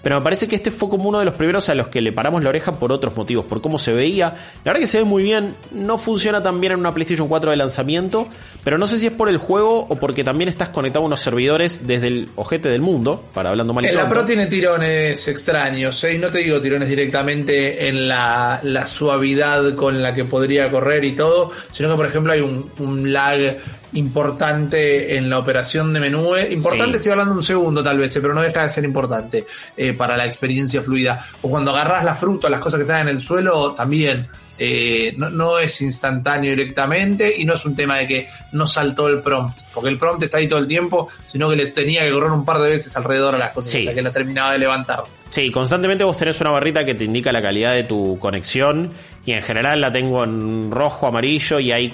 Pero 0.03 0.17
me 0.17 0.23
parece 0.23 0.49
que 0.49 0.57
este 0.57 0.71
fue 0.71 0.89
como 0.89 1.09
uno 1.09 1.19
de 1.19 1.25
los 1.25 1.35
primeros 1.35 1.69
a 1.69 1.75
los 1.75 1.89
que 1.89 2.01
le 2.01 2.13
paramos 2.13 2.43
la 2.43 2.49
oreja 2.49 2.73
por 2.73 2.93
otros 2.93 3.17
motivos, 3.17 3.45
por 3.45 3.61
cómo 3.61 3.79
se 3.79 3.93
veía. 3.93 4.33
La 4.65 4.73
verdad 4.73 4.81
que 4.81 4.87
se 4.87 4.99
ve 4.99 5.05
muy 5.05 5.23
bien, 5.23 5.55
no 5.73 5.99
funciona 5.99 6.43
tan 6.43 6.61
bien 6.61 6.73
en 6.73 6.81
una 6.81 6.93
PlayStation 6.93 7.29
4 7.29 7.51
de 7.51 7.57
lanzamiento, 7.57 8.29
pero 8.65 8.79
no 8.79 8.87
sé 8.87 8.99
si 8.99 9.07
es 9.07 9.13
por 9.13 9.29
el 9.29 9.39
juego 9.39 9.87
o 9.89 9.97
porque 9.97 10.25
también 10.25 10.49
estás 10.49 10.71
conectado 10.71 11.05
a 11.05 11.07
unos 11.07 11.21
servidores 11.21 11.87
desde 11.87 12.09
el 12.09 12.29
ojete 12.37 12.69
del 12.69 12.81
mundo, 12.81 13.25
para 13.33 13.51
hablando 13.51 13.73
mal 13.73 13.85
y 13.85 13.93
La. 13.93 14.09
Pro 14.09 14.25
tiene 14.25 14.47
tirones 14.47 15.27
extraños, 15.29 16.03
¿eh? 16.05 16.15
y 16.15 16.19
no 16.19 16.31
te 16.31 16.39
digo 16.39 16.61
tirones 16.61 16.89
directamente 16.89 17.89
en 17.89 18.09
la, 18.09 18.61
la 18.63 18.87
suavidad 18.87 19.75
con 19.75 20.03
la 20.03 20.15
que 20.15 20.25
podría 20.25 20.71
correr 20.71 21.05
y 21.05 21.13
todo, 21.13 21.53
sino 21.71 21.89
que 21.91 21.97
por 21.97 22.07
ejemplo 22.07 22.33
hay 22.33 22.41
un, 22.41 22.71
un 22.79 23.13
lag 23.13 23.57
importante 23.95 25.17
en 25.17 25.29
la 25.29 25.39
operación 25.39 25.93
de 25.93 26.01
menú. 26.01 26.35
eh, 26.35 26.53
Importante, 26.53 26.93
Sí. 26.95 26.97
estoy 26.99 27.13
hablando 27.13 27.35
un 27.35 27.43
segundo 27.43 27.83
tal 27.83 27.99
vez, 27.99 28.15
eh, 28.17 28.21
pero 28.21 28.35
no 28.35 28.43
deja 28.43 28.63
de 28.63 28.69
ser 28.71 28.85
importante 28.85 29.45
eh, 29.77 29.93
para 29.95 30.17
la 30.17 30.27
experiencia 30.27 30.81
fluida. 30.83 31.21
O 31.43 31.49
cuando 31.51 31.71
agarras 31.73 32.05
la 32.05 32.15
fruta, 32.15 32.49
las 32.49 32.61
cosas 32.61 32.79
que 32.79 32.83
están 32.83 33.09
en 33.09 33.17
el 33.17 33.23
suelo, 33.23 33.73
también 33.73 34.27
eh, 34.65 35.15
no, 35.17 35.29
no 35.31 35.59
es 35.59 35.81
instantáneo 35.83 36.51
directamente 36.51 37.35
y 37.37 37.45
no 37.45 37.55
es 37.55 37.65
un 37.65 37.75
tema 37.75 37.97
de 37.99 38.07
que 38.07 38.29
no 38.53 38.65
saltó 38.67 39.09
el 39.09 39.21
prompt, 39.21 39.59
porque 39.75 39.89
el 39.91 39.99
prompt 39.99 40.23
está 40.23 40.39
ahí 40.39 40.47
todo 40.47 40.61
el 40.61 40.69
tiempo, 40.69 41.09
sino 41.27 41.49
que 41.51 41.57
le 41.57 41.67
tenía 41.67 42.03
que 42.03 42.13
correr 42.13 42.31
un 42.31 42.45
par 42.45 42.59
de 42.61 42.71
veces 42.71 42.97
alrededor 42.97 43.35
a 43.35 43.39
las 43.39 43.51
cosas 43.53 43.73
Sí. 43.73 43.79
hasta 43.81 43.95
que 43.95 44.03
la 44.03 44.13
terminaba 44.13 44.53
de 44.53 44.59
levantar. 44.61 45.01
Sí, 45.31 45.51
constantemente 45.51 46.05
vos 46.05 46.17
tenés 46.17 46.41
una 46.43 46.51
barrita 46.51 46.85
que 46.85 46.95
te 46.95 47.05
indica 47.05 47.33
la 47.33 47.41
calidad 47.43 47.73
de 47.73 47.85
tu 47.85 48.19
conexión 48.21 48.91
y 49.25 49.33
en 49.33 49.43
general 49.43 49.81
la 49.81 49.91
tengo 49.91 50.23
en 50.23 50.71
rojo, 50.71 51.07
amarillo 51.09 51.59
y 51.59 51.73
hay 51.73 51.93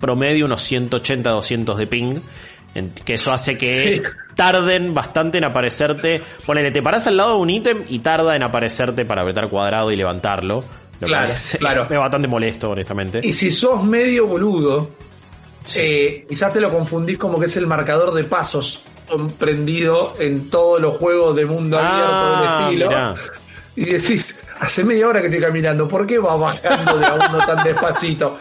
promedio 0.00 0.46
unos 0.46 0.62
180, 0.62 1.28
200 1.30 1.76
de 1.76 1.86
ping. 1.86 2.20
Que 3.04 3.14
eso 3.14 3.32
hace 3.32 3.58
que 3.58 3.96
Sí. 3.96 4.02
tarden 4.36 4.94
bastante 4.94 5.38
en 5.38 5.44
aparecerte. 5.44 6.20
Ponele, 6.46 6.70
te 6.70 6.80
parás 6.80 7.08
al 7.08 7.16
lado 7.16 7.34
de 7.34 7.40
un 7.40 7.50
ítem 7.50 7.82
y 7.88 7.98
tarda 7.98 8.36
en 8.36 8.44
aparecerte 8.44 9.04
para 9.04 9.22
apretar 9.22 9.48
cuadrado 9.48 9.90
y 9.90 9.96
levantarlo. 9.96 10.62
Lo 11.00 11.06
Claro, 11.06 11.32
es, 11.32 11.56
claro. 11.58 11.86
es 11.90 11.98
bastante 11.98 12.28
molesto, 12.28 12.70
honestamente. 12.70 13.20
Y 13.22 13.32
si 13.32 13.50
sos 13.50 13.82
medio 13.84 14.26
boludo, 14.26 14.90
Sí. 15.64 15.78
eh, 15.82 16.26
quizás 16.28 16.52
te 16.52 16.60
lo 16.60 16.70
confundís 16.70 17.18
como 17.18 17.38
que 17.38 17.46
es 17.46 17.56
el 17.56 17.66
marcador 17.66 18.12
de 18.14 18.24
pasos 18.24 18.82
prendido 19.38 20.14
en 20.18 20.50
todos 20.50 20.80
los 20.80 20.94
juegos 20.96 21.34
de 21.36 21.46
mundo 21.46 21.78
abierto 21.78 22.10
Ah, 22.12 22.40
del 22.40 22.62
estilo. 22.64 22.88
mirá. 22.88 23.14
Y 23.76 23.84
decís, 23.84 24.36
hace 24.60 24.84
media 24.84 25.08
hora 25.08 25.20
que 25.20 25.26
estoy 25.28 25.40
caminando, 25.42 25.86
¿por 25.88 26.06
qué 26.06 26.18
va 26.18 26.36
bajando 26.36 26.98
de 26.98 27.06
a 27.06 27.14
uno 27.14 27.38
tan 27.46 27.64
despacito? 27.64 28.38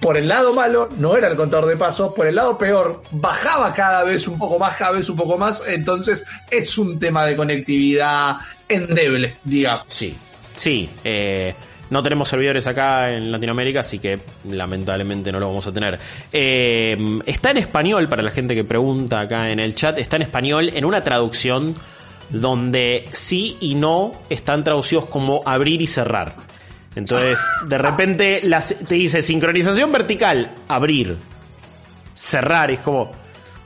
Por 0.00 0.16
el 0.16 0.28
lado 0.28 0.54
malo, 0.54 0.88
no 0.98 1.16
era 1.16 1.28
el 1.28 1.36
contador 1.36 1.66
de 1.68 1.76
pasos, 1.76 2.12
por 2.14 2.26
el 2.26 2.34
lado 2.34 2.56
peor, 2.56 3.02
bajaba 3.10 3.72
cada 3.74 4.02
vez 4.04 4.26
un 4.26 4.38
poco 4.38 4.58
más, 4.58 4.76
cada 4.76 4.92
vez 4.92 5.08
un 5.10 5.16
poco 5.16 5.36
más, 5.38 5.62
entonces 5.68 6.24
es 6.50 6.76
un 6.78 6.98
tema 6.98 7.24
de 7.26 7.36
conectividad 7.36 8.36
endeble, 8.68 9.36
digamos. 9.44 9.84
Sí, 9.88 10.16
sí. 10.54 10.88
eh, 11.04 11.54
no 11.90 12.02
tenemos 12.02 12.28
servidores 12.28 12.66
acá 12.66 13.12
en 13.12 13.30
Latinoamérica, 13.30 13.80
así 13.80 13.98
que 13.98 14.20
lamentablemente 14.48 15.30
no 15.32 15.40
lo 15.40 15.48
vamos 15.48 15.66
a 15.66 15.72
tener. 15.72 15.98
Eh, 16.32 17.20
está 17.26 17.50
en 17.50 17.58
español, 17.58 18.08
para 18.08 18.22
la 18.22 18.30
gente 18.30 18.54
que 18.54 18.64
pregunta 18.64 19.20
acá 19.20 19.50
en 19.50 19.60
el 19.60 19.74
chat, 19.74 19.98
está 19.98 20.16
en 20.16 20.22
español 20.22 20.70
en 20.74 20.84
una 20.84 21.02
traducción 21.02 21.74
donde 22.30 23.04
sí 23.10 23.56
y 23.60 23.74
no 23.74 24.12
están 24.30 24.62
traducidos 24.62 25.06
como 25.06 25.42
abrir 25.44 25.82
y 25.82 25.86
cerrar. 25.86 26.36
Entonces, 26.94 27.40
de 27.66 27.78
repente 27.78 28.42
te 28.88 28.94
dice 28.94 29.22
sincronización 29.22 29.92
vertical, 29.92 30.50
abrir, 30.68 31.16
cerrar, 32.14 32.70
es 32.70 32.80
como, 32.80 33.12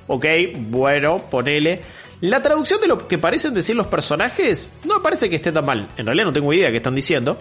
ok, 0.06 0.26
bueno, 0.56 1.18
ponele. 1.30 1.80
La 2.20 2.40
traducción 2.40 2.80
de 2.80 2.86
lo 2.86 3.06
que 3.06 3.18
parecen 3.18 3.52
decir 3.52 3.76
los 3.76 3.86
personajes 3.86 4.70
no 4.84 4.96
me 4.96 5.02
parece 5.02 5.28
que 5.28 5.36
esté 5.36 5.52
tan 5.52 5.64
mal. 5.64 5.88
En 5.96 6.06
realidad 6.06 6.26
no 6.26 6.32
tengo 6.32 6.52
idea 6.52 6.66
de 6.66 6.72
qué 6.72 6.76
están 6.78 6.94
diciendo. 6.94 7.36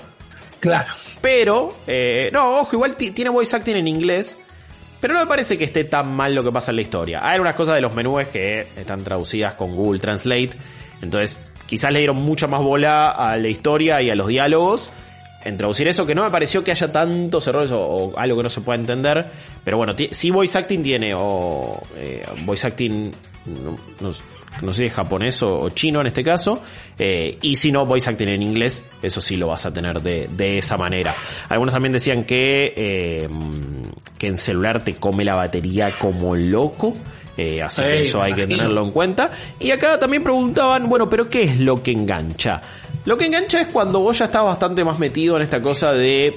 Claro. 0.63 0.93
Pero, 1.21 1.75
eh, 1.87 2.29
no, 2.33 2.59
ojo, 2.59 2.75
igual 2.75 2.95
ti- 2.95 3.11
tiene 3.11 3.29
voice 3.29 3.55
acting 3.55 3.75
en 3.75 3.87
inglés. 3.87 4.37
Pero 4.99 5.13
no 5.13 5.19
me 5.19 5.25
parece 5.27 5.57
que 5.57 5.65
esté 5.65 5.83
tan 5.83 6.15
mal 6.15 6.33
lo 6.33 6.43
que 6.43 6.51
pasa 6.51 6.71
en 6.71 6.77
la 6.77 6.81
historia. 6.83 7.19
Hay 7.21 7.33
algunas 7.33 7.55
cosas 7.55 7.75
de 7.75 7.81
los 7.81 7.93
menús 7.93 8.23
que 8.31 8.67
están 8.77 9.03
traducidas 9.03 9.53
con 9.55 9.75
Google 9.75 9.99
Translate. 9.99 10.51
Entonces, 11.01 11.35
quizás 11.65 11.91
le 11.91 11.99
dieron 11.99 12.15
mucha 12.15 12.47
más 12.47 12.61
bola 12.61 13.09
a 13.11 13.35
la 13.35 13.49
historia 13.49 14.01
y 14.01 14.09
a 14.09 14.15
los 14.15 14.27
diálogos. 14.27 14.89
En 15.43 15.57
traducir 15.57 15.89
eso, 15.89 16.05
que 16.05 16.15
no 16.15 16.23
me 16.23 16.31
pareció 16.31 16.63
que 16.63 16.71
haya 16.71 16.89
tantos 16.89 17.45
errores 17.47 17.71
o, 17.73 18.13
algo 18.15 18.37
que 18.37 18.43
no 18.43 18.49
se 18.49 18.61
pueda 18.61 18.79
entender. 18.79 19.25
Pero 19.65 19.75
bueno, 19.75 19.93
sí 20.11 20.31
voice 20.31 20.57
acting 20.57 20.81
tiene, 20.81 21.13
o 21.13 21.83
eh, 21.97 22.25
voice 22.45 22.65
acting, 22.65 23.11
no, 23.45 23.77
no- 23.99 24.15
no 24.61 24.71
sé 24.71 24.81
si 24.81 24.85
es 24.87 24.93
japonés 24.93 25.41
o, 25.41 25.59
o 25.61 25.69
chino 25.69 26.01
en 26.01 26.07
este 26.07 26.23
caso. 26.23 26.61
eh, 26.99 27.37
y 27.41 27.55
si 27.55 27.71
no, 27.71 27.85
voice 27.85 28.09
acting 28.09 28.29
en 28.29 28.41
inglés, 28.41 28.83
eso 29.01 29.19
sí 29.21 29.35
lo 29.35 29.47
vas 29.47 29.65
a 29.65 29.73
tener 29.73 30.01
de, 30.01 30.29
de 30.31 30.57
esa 30.57 30.77
manera. 30.77 31.15
Algunos 31.49 31.73
también 31.73 31.91
decían 31.93 32.23
que, 32.23 32.73
eh, 32.75 33.29
que 34.17 34.27
en 34.27 34.37
celular 34.37 34.83
te 34.83 34.95
come 34.95 35.25
la 35.25 35.35
batería 35.35 35.97
como 35.97 36.35
loco. 36.35 36.95
eh, 37.35 37.61
así 37.61 37.81
que 37.81 38.01
eso 38.01 38.21
hay 38.21 38.33
que 38.33 38.47
tenerlo 38.47 38.83
en 38.83 38.91
cuenta. 38.91 39.31
Y 39.59 39.71
acá 39.71 39.97
también 39.99 40.23
preguntaban, 40.23 40.87
bueno, 40.87 41.09
pero 41.09 41.29
¿qué 41.29 41.41
es 41.43 41.59
lo 41.59 41.81
que 41.81 41.91
engancha? 41.91 42.61
Lo 43.05 43.17
que 43.17 43.25
engancha 43.25 43.59
es 43.61 43.67
cuando 43.67 43.99
vos 43.99 44.17
ya 44.19 44.25
estás 44.25 44.43
bastante 44.43 44.83
más 44.85 44.99
metido 44.99 45.35
en 45.35 45.41
esta 45.41 45.61
cosa 45.61 45.91
de 45.93 46.35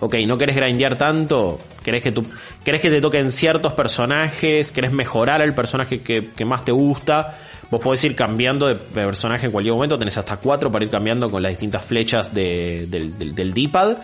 ok, 0.00 0.14
no 0.26 0.38
querés 0.38 0.54
grindear 0.54 0.96
tanto, 0.96 1.58
querés 1.90 2.02
que, 2.02 2.80
que 2.80 2.90
te 2.90 3.00
toquen 3.00 3.30
ciertos 3.30 3.72
personajes, 3.72 4.70
querés 4.70 4.92
mejorar 4.92 5.42
al 5.42 5.54
personaje 5.54 6.00
que, 6.00 6.44
más 6.44 6.64
te 6.64 6.72
gusta, 6.72 7.38
vos 7.70 7.80
podés 7.80 8.04
ir 8.04 8.14
cambiando 8.14 8.66
de, 8.66 8.74
personaje 8.74 9.46
en 9.46 9.52
cualquier 9.52 9.74
momento, 9.74 9.98
tenés 9.98 10.16
hasta 10.18 10.36
cuatro 10.36 10.70
para 10.70 10.84
ir 10.84 10.90
cambiando 10.90 11.30
con 11.30 11.42
las 11.42 11.50
distintas 11.50 11.84
flechas 11.84 12.32
de- 12.34 12.86
del, 12.88 13.34
del, 13.34 13.54
D-pad, 13.54 13.96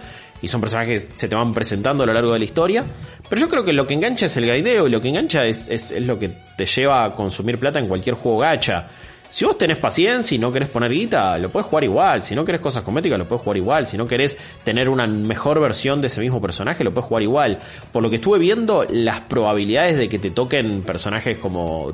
y 0.43 0.49
son 0.49 0.61
personajes 0.61 1.07
que 1.07 1.19
se 1.19 1.29
te 1.29 1.35
van 1.35 1.53
presentando 1.53 2.03
a 2.03 2.07
lo 2.07 2.13
largo 2.13 2.33
de 2.33 2.39
la 2.39 2.45
historia, 2.45 2.85
pero 3.29 3.41
yo 3.41 3.49
creo 3.49 3.65
que 3.65 3.73
lo 3.73 3.87
que 3.87 3.95
engancha 3.95 4.27
es 4.27 4.37
el 4.37 4.47
grindeo, 4.47 4.87
y 4.87 4.91
lo 4.91 5.01
que 5.01 5.09
engancha 5.09 5.43
es, 5.45 5.69
es, 5.69 5.91
es 5.91 6.07
lo 6.07 6.19
que 6.19 6.31
te 6.57 6.67
lleva 6.67 7.05
a 7.05 7.11
consumir 7.11 7.59
plata 7.59 7.79
en 7.79 7.87
cualquier 7.87 8.17
juego 8.17 8.39
gacha. 8.39 8.89
Si 9.35 9.45
vos 9.45 9.59
tenés 9.59 9.79
paciencia 9.79 10.33
y 10.37 10.39
no 10.39 10.53
querés 10.53 10.69
poner 10.69 10.93
guita, 10.93 11.37
lo 11.39 11.49
puedes 11.49 11.67
jugar 11.67 11.83
igual. 11.83 12.23
Si 12.23 12.37
no 12.37 12.45
querés 12.45 12.61
cosas 12.61 12.85
cosméticas, 12.85 13.19
lo 13.19 13.25
puedes 13.25 13.43
jugar 13.43 13.57
igual. 13.57 13.85
Si 13.85 13.97
no 13.97 14.07
querés 14.07 14.39
tener 14.63 14.89
una 14.89 15.09
mejor 15.09 15.61
versión 15.61 16.01
de 16.01 16.07
ese 16.07 16.21
mismo 16.21 16.41
personaje, 16.41 16.85
lo 16.85 16.95
puedes 16.95 17.09
jugar 17.09 17.25
igual. 17.25 17.59
Por 17.91 18.05
lo 18.05 18.11
que 18.11 18.15
estuve 18.15 18.39
viendo, 18.39 18.87
las 18.89 19.23
probabilidades 19.23 19.99
de 19.99 20.09
que 20.09 20.21
te 20.21 20.31
toquen 20.31 20.83
personajes 20.83 21.37
como 21.39 21.93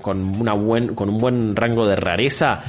con 0.00 0.40
una 0.40 0.54
buen, 0.54 0.94
con 0.94 1.10
un 1.10 1.18
buen 1.18 1.54
rango 1.54 1.86
de 1.86 1.94
rareza 1.94 2.62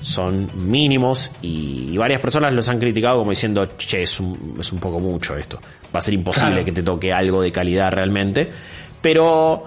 son 0.00 0.48
mínimos 0.66 1.30
y, 1.42 1.90
y 1.92 1.96
varias 1.98 2.22
personas 2.22 2.50
los 2.54 2.66
han 2.70 2.78
criticado 2.78 3.18
como 3.18 3.30
diciendo, 3.30 3.68
che, 3.76 4.04
es 4.04 4.20
un, 4.20 4.54
es 4.58 4.72
un 4.72 4.78
poco 4.78 5.00
mucho 5.00 5.36
esto. 5.36 5.60
Va 5.94 5.98
a 5.98 6.00
ser 6.00 6.14
imposible 6.14 6.48
Claro. 6.48 6.64
que 6.64 6.72
te 6.72 6.82
toque 6.82 7.12
algo 7.12 7.42
de 7.42 7.52
calidad 7.52 7.92
realmente. 7.92 8.50
Pero 9.02 9.66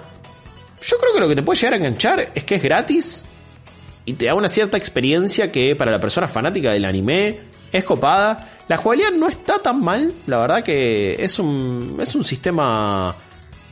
yo 0.81 0.97
creo 0.97 1.13
que 1.13 1.19
lo 1.19 1.29
que 1.29 1.35
te 1.35 1.43
puede 1.43 1.59
llegar 1.59 1.73
a 1.75 1.77
enganchar 1.77 2.31
es 2.33 2.43
que 2.43 2.55
es 2.55 2.63
gratis 2.63 3.23
y 4.07 4.13
te 4.13 4.25
da 4.25 4.35
una 4.35 4.47
cierta 4.47 4.77
experiencia 4.77 5.51
que 5.51 5.75
para 5.75 5.91
la 5.91 5.99
persona 5.99 6.29
fanática 6.29 6.71
del 6.71 6.85
anime 6.85 7.39
es 7.71 7.83
copada. 7.83 8.51
La 8.69 8.77
jugabilidad 8.77 9.11
no 9.11 9.27
está 9.27 9.59
tan 9.59 9.81
mal, 9.83 10.13
la 10.25 10.37
verdad 10.39 10.63
que 10.63 11.15
es 11.19 11.37
un, 11.39 11.97
es 12.01 12.15
un 12.15 12.23
sistema 12.23 13.13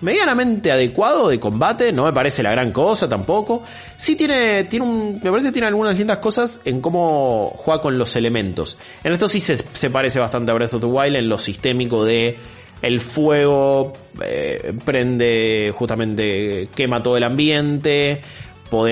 medianamente 0.01 0.73
adecuado 0.73 1.29
de 1.29 1.39
combate, 1.39 1.93
no 1.93 2.03
me 2.03 2.11
parece 2.11 2.43
la 2.43 2.51
gran 2.51 2.73
cosa 2.73 3.07
tampoco. 3.07 3.63
Sí 3.95 4.17
tiene, 4.17 4.65
tiene 4.65 4.85
un, 4.85 5.21
me 5.23 5.29
parece 5.29 5.47
que 5.47 5.53
tiene 5.53 5.67
algunas 5.67 5.97
lindas 5.97 6.17
cosas 6.17 6.59
en 6.65 6.81
cómo 6.81 7.53
juega 7.55 7.81
con 7.81 7.97
los 7.97 8.13
elementos. 8.17 8.77
En 9.05 9.13
esto 9.13 9.29
sí 9.29 9.39
se, 9.39 9.55
se 9.55 9.89
parece 9.89 10.19
bastante 10.19 10.51
a 10.51 10.55
Breath 10.55 10.73
of 10.73 10.81
the 10.81 10.85
Wild 10.85 11.15
en 11.15 11.29
lo 11.29 11.37
sistémico 11.37 12.03
de 12.03 12.37
el 12.81 12.99
fuego 12.99 13.93
eh, 14.21 14.73
prende 14.83 15.71
justamente 15.73 16.67
quema 16.75 17.01
todo 17.01 17.15
el 17.15 17.23
ambiente 17.23 18.21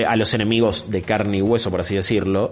a 0.06 0.16
los 0.16 0.32
enemigos 0.34 0.84
de 0.88 1.02
carne 1.02 1.38
y 1.38 1.42
hueso 1.42 1.70
por 1.70 1.80
así 1.80 1.94
decirlo 1.94 2.50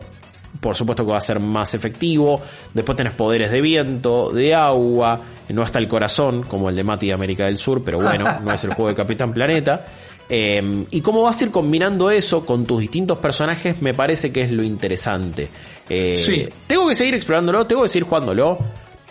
por 0.60 0.76
supuesto 0.76 1.04
que 1.06 1.12
va 1.12 1.18
a 1.18 1.22
ser 1.22 1.40
más 1.40 1.72
efectivo 1.74 2.40
después 2.74 2.96
tenés 2.96 3.14
poderes 3.14 3.50
de 3.50 3.60
viento 3.60 4.30
de 4.30 4.54
agua 4.54 5.20
no 5.48 5.62
está 5.62 5.78
el 5.78 5.88
corazón 5.88 6.42
como 6.42 6.68
el 6.68 6.76
de 6.76 6.84
Mati 6.84 7.06
de 7.06 7.12
América 7.14 7.46
del 7.46 7.56
Sur 7.56 7.82
pero 7.82 7.98
bueno 8.00 8.24
no 8.44 8.52
es 8.52 8.62
el 8.64 8.74
juego 8.74 8.88
de 8.88 8.94
Capitán 8.94 9.32
Planeta 9.32 9.86
Eh, 10.28 10.86
y 10.90 11.00
cómo 11.00 11.22
vas 11.22 11.40
a 11.40 11.44
ir 11.44 11.50
combinando 11.50 12.10
eso 12.10 12.46
con 12.46 12.64
tus 12.64 12.80
distintos 12.80 13.18
personajes 13.18 13.82
me 13.82 13.92
parece 13.92 14.30
que 14.32 14.42
es 14.42 14.50
lo 14.50 14.62
interesante 14.62 15.48
Eh, 15.88 16.22
Sí. 16.24 16.48
tengo 16.66 16.86
que 16.88 16.94
seguir 16.94 17.14
explorándolo 17.14 17.66
tengo 17.66 17.82
que 17.82 17.88
seguir 17.88 18.04
jugándolo 18.08 18.58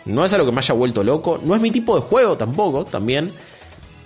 no 0.06 0.26
es 0.26 0.34
algo 0.34 0.48
que 0.48 0.52
me 0.52 0.58
haya 0.60 0.74
vuelto 0.74 1.04
loco. 1.04 1.40
No 1.44 1.54
es 1.54 1.62
mi 1.62 1.70
tipo 1.70 1.94
de 1.96 2.02
juego 2.02 2.36
tampoco, 2.36 2.86
también. 2.86 3.32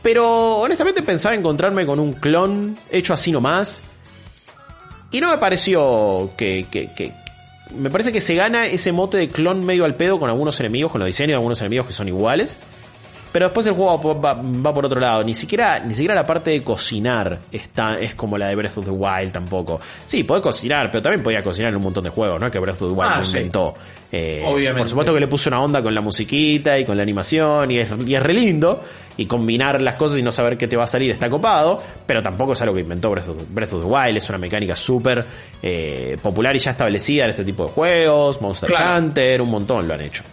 Pero 0.02 0.58
honestamente 0.58 1.02
pensaba 1.02 1.34
encontrarme 1.36 1.86
con 1.86 2.00
un 2.00 2.12
clon 2.14 2.78
hecho 2.92 3.14
así 3.14 3.32
nomás. 3.32 3.82
Y 5.16 5.22
no 5.22 5.30
me 5.30 5.38
pareció 5.38 6.30
que, 6.36 6.66
Me 7.74 7.90
parece 7.90 8.12
que 8.12 8.20
se 8.20 8.36
gana 8.36 8.68
ese 8.68 8.92
mote 8.92 9.16
de 9.16 9.30
clon 9.30 9.66
medio 9.66 9.86
al 9.86 9.96
pedo 9.96 10.20
con 10.20 10.30
algunos 10.30 10.60
enemigos, 10.60 10.92
con 10.92 11.00
los 11.00 11.06
diseños 11.06 11.30
de 11.30 11.36
algunos 11.36 11.62
enemigos 11.62 11.88
que 11.88 11.94
son 11.94 12.10
iguales. 12.10 12.58
Pero 13.36 13.48
después 13.48 13.68
el 13.68 13.74
juego 13.74 14.16
va, 14.22 14.34
va- 14.34 14.42
va 14.42 14.74
por 14.74 14.86
otro 14.86 14.98
lado. 14.98 15.22
Ni 15.22 15.34
siquiera, 15.34 15.78
ni 15.80 15.94
siquiera 15.94 16.16
la 16.16 16.26
parte 16.26 16.52
de 16.52 16.64
cocinar 16.64 17.38
está, 17.52 17.96
es 17.96 18.16
como 18.16 18.38
la 18.38 18.48
de 18.48 18.56
Breath 18.56 18.78
of 18.78 18.86
the 18.86 18.92
Wild 18.92 19.34
tampoco. 19.34 19.78
Sí, 20.06 20.24
podés 20.24 20.42
cocinar, 20.42 20.90
pero 20.90 21.02
también 21.02 21.22
podía 21.22 21.44
cocinar 21.44 21.72
en 21.72 21.76
un 21.76 21.84
montón 21.84 22.06
de 22.06 22.12
juegos, 22.12 22.40
¿no? 22.40 22.50
Que 22.50 22.60
Breath 22.60 22.82
of 22.82 22.94
the 22.94 22.96
Wild 22.98 23.12
Ah, 23.14 23.20
lo 23.20 23.26
sí. 23.26 23.36
inventó. 23.36 23.74
Eh, 24.10 24.42
Obviamente. 24.48 24.80
Por 24.80 24.88
supuesto 24.88 25.14
que 25.14 25.20
le 25.20 25.28
puse 25.28 25.50
una 25.50 25.60
onda 25.62 25.84
con 25.84 25.94
la 25.94 26.00
musiquita 26.00 26.80
y 26.80 26.86
con 26.86 26.96
la 26.96 27.04
animación 27.04 27.70
y 27.72 27.80
es, 27.80 27.90
y 28.08 28.16
es 28.16 28.24
re 28.24 28.34
lindo. 28.34 28.82
Y 29.18 29.26
combinar 29.26 29.82
las 29.82 29.96
cosas 29.96 30.18
y 30.18 30.22
no 30.24 30.32
saber 30.32 30.58
qué 30.58 30.68
te 30.70 30.78
va 30.78 30.86
a 30.86 30.88
salir 30.88 31.12
está 31.12 31.30
copado. 31.30 31.82
Pero 32.06 32.22
tampoco 32.24 32.54
es 32.54 32.62
algo 32.62 32.74
que 32.76 32.82
inventó 32.82 33.12
Breath 33.12 33.28
of, 33.28 33.38
Breath 33.50 33.74
of 33.74 33.84
the 33.84 33.90
Wild. 33.90 34.16
Es 34.18 34.30
una 34.30 34.38
mecánica 34.38 34.76
súper 34.78 35.26
eh, 35.62 36.18
popular 36.22 36.56
y 36.56 36.60
ya 36.60 36.72
establecida 36.72 37.26
en 37.26 37.32
este 37.32 37.44
tipo 37.44 37.64
de 37.66 37.70
juegos. 37.74 38.42
Monster 38.42 38.70
Claro. 38.70 38.98
Hunter, 38.98 39.42
un 39.42 39.50
montón 39.52 39.86
lo 39.88 39.94
han 39.94 40.02
hecho. 40.02 40.24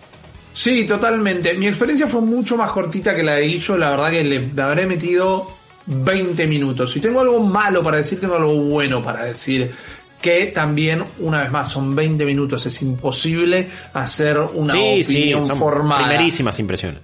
Sí, 0.54 0.84
totalmente. 0.86 1.54
Mi 1.54 1.66
experiencia 1.66 2.06
fue 2.06 2.20
mucho 2.20 2.56
más 2.56 2.70
cortita 2.70 3.14
que 3.14 3.22
la 3.22 3.36
de 3.36 3.46
Guillo. 3.46 3.76
La 3.76 3.90
verdad 3.90 4.10
que 4.10 4.22
le, 4.24 4.48
le 4.54 4.62
habré 4.62 4.86
metido 4.86 5.48
20 5.86 6.46
minutos. 6.46 6.92
Si 6.92 7.00
tengo 7.00 7.20
algo 7.20 7.40
malo 7.40 7.82
para 7.82 7.96
decir, 7.98 8.20
tengo 8.20 8.34
algo 8.36 8.54
bueno 8.54 9.02
para 9.02 9.24
decir. 9.24 9.72
que 10.20 10.46
también, 10.54 11.02
una 11.18 11.40
vez 11.42 11.50
más, 11.50 11.68
son 11.70 11.96
20 11.96 12.24
minutos, 12.24 12.64
es 12.66 12.80
imposible 12.82 13.68
hacer 13.94 14.38
una 14.38 14.72
Sí, 14.72 15.02
sí, 15.02 15.16
opinión 15.16 15.46
son 15.46 15.58
formada. 15.58 16.06
primerísimas 16.06 16.58
impresiones. 16.60 17.00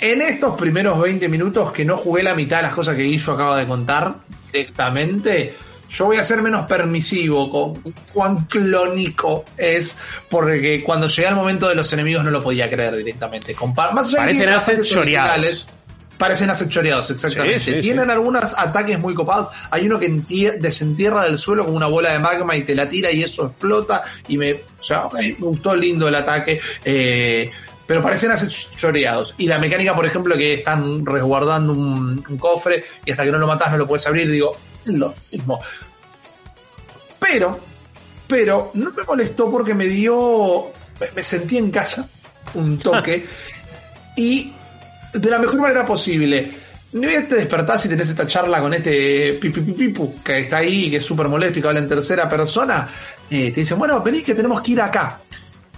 En 0.00 0.22
estos 0.22 0.54
primeros 0.58 0.98
20 1.00 1.28
minutos 1.28 1.70
que 1.72 1.84
no 1.84 1.96
jugué 1.98 2.22
la 2.22 2.34
mitad 2.34 2.58
de 2.58 2.62
las 2.64 2.74
cosas 2.74 2.96
que 2.96 3.02
Guillo 3.02 3.32
acaba 3.34 3.58
de 3.58 3.66
contar 3.66 4.14
directamente, 4.52 5.54
yo 5.88 6.06
voy 6.06 6.16
a 6.16 6.24
ser 6.24 6.42
menos 6.42 6.66
permisivo 6.66 7.50
con 7.50 7.94
cuán 8.12 8.44
clónico 8.46 9.44
es, 9.56 9.96
porque 10.28 10.82
cuando 10.84 11.06
llegué 11.06 11.28
al 11.28 11.36
momento 11.36 11.68
de 11.68 11.74
los 11.74 11.92
enemigos 11.92 12.24
no 12.24 12.30
lo 12.30 12.42
podía 12.42 12.68
creer 12.68 12.96
directamente. 12.96 13.54
Compar 13.54 13.94
más 13.94 14.08
allá 14.08 14.18
Parecen 14.18 14.38
tiene 14.38 14.52
assets 14.52 14.68
ataques 14.72 14.88
choreados. 14.90 15.30
originales, 15.30 15.66
Parecen 16.18 16.48
assets 16.48 16.70
choreados, 16.70 17.10
exactamente. 17.10 17.58
Sí, 17.60 17.74
sí, 17.74 17.80
Tienen 17.82 18.06
sí. 18.06 18.10
algunos 18.10 18.54
ataques 18.56 18.98
muy 18.98 19.12
copados. 19.12 19.54
Hay 19.70 19.84
uno 19.86 19.98
que 19.98 20.10
entie- 20.10 20.58
desentierra 20.58 21.24
del 21.24 21.36
suelo 21.36 21.64
como 21.66 21.76
una 21.76 21.88
bola 21.88 22.10
de 22.12 22.18
magma 22.18 22.56
y 22.56 22.62
te 22.64 22.74
la 22.74 22.88
tira 22.88 23.12
y 23.12 23.22
eso 23.22 23.44
explota. 23.48 24.02
Y 24.26 24.38
me, 24.38 24.54
o 24.54 24.82
sea, 24.82 25.04
ok, 25.04 25.14
me 25.20 25.32
gustó 25.46 25.76
lindo 25.76 26.08
el 26.08 26.14
ataque. 26.14 26.58
Eh, 26.86 27.50
pero 27.86 28.02
parecen 28.02 28.30
choreados. 28.76 29.34
Y 29.36 29.46
la 29.46 29.58
mecánica, 29.58 29.94
por 29.94 30.06
ejemplo, 30.06 30.36
que 30.38 30.54
están 30.54 31.04
resguardando 31.04 31.74
un, 31.74 32.24
un 32.26 32.38
cofre 32.38 32.82
y 33.04 33.10
hasta 33.10 33.22
que 33.22 33.30
no 33.30 33.38
lo 33.38 33.46
matas 33.46 33.70
no 33.72 33.76
lo 33.76 33.86
puedes 33.86 34.06
abrir, 34.06 34.30
digo, 34.30 34.56
lo 34.86 35.14
mismo. 35.30 35.60
Pero, 37.18 37.60
pero, 38.26 38.70
no 38.74 38.92
me 38.92 39.02
molestó 39.02 39.50
porque 39.50 39.74
me 39.74 39.86
dio, 39.86 40.72
me, 41.14 41.22
sentí 41.22 41.58
en 41.58 41.70
casa 41.70 42.08
un 42.54 42.78
toque 42.78 43.26
y 44.16 44.52
de 45.12 45.30
la 45.30 45.38
mejor 45.38 45.60
manera 45.60 45.84
posible. 45.84 46.66
Ni 46.92 47.06
bien 47.06 47.26
te 47.28 47.34
despertás 47.34 47.84
y 47.84 47.88
tenés 47.88 48.08
esta 48.08 48.26
charla 48.26 48.60
con 48.60 48.72
este 48.72 49.34
pipipipipu 49.34 50.22
que 50.22 50.40
está 50.40 50.58
ahí, 50.58 50.88
que 50.88 50.96
es 50.96 51.04
súper 51.04 51.28
molesto 51.28 51.58
y 51.58 51.62
que 51.62 51.68
habla 51.68 51.80
en 51.80 51.88
tercera 51.88 52.28
persona, 52.28 52.88
eh, 53.28 53.50
te 53.52 53.60
dicen, 53.60 53.78
bueno, 53.78 54.00
vení 54.02 54.22
que 54.22 54.34
tenemos 54.34 54.62
que 54.62 54.72
ir 54.72 54.80
acá. 54.80 55.20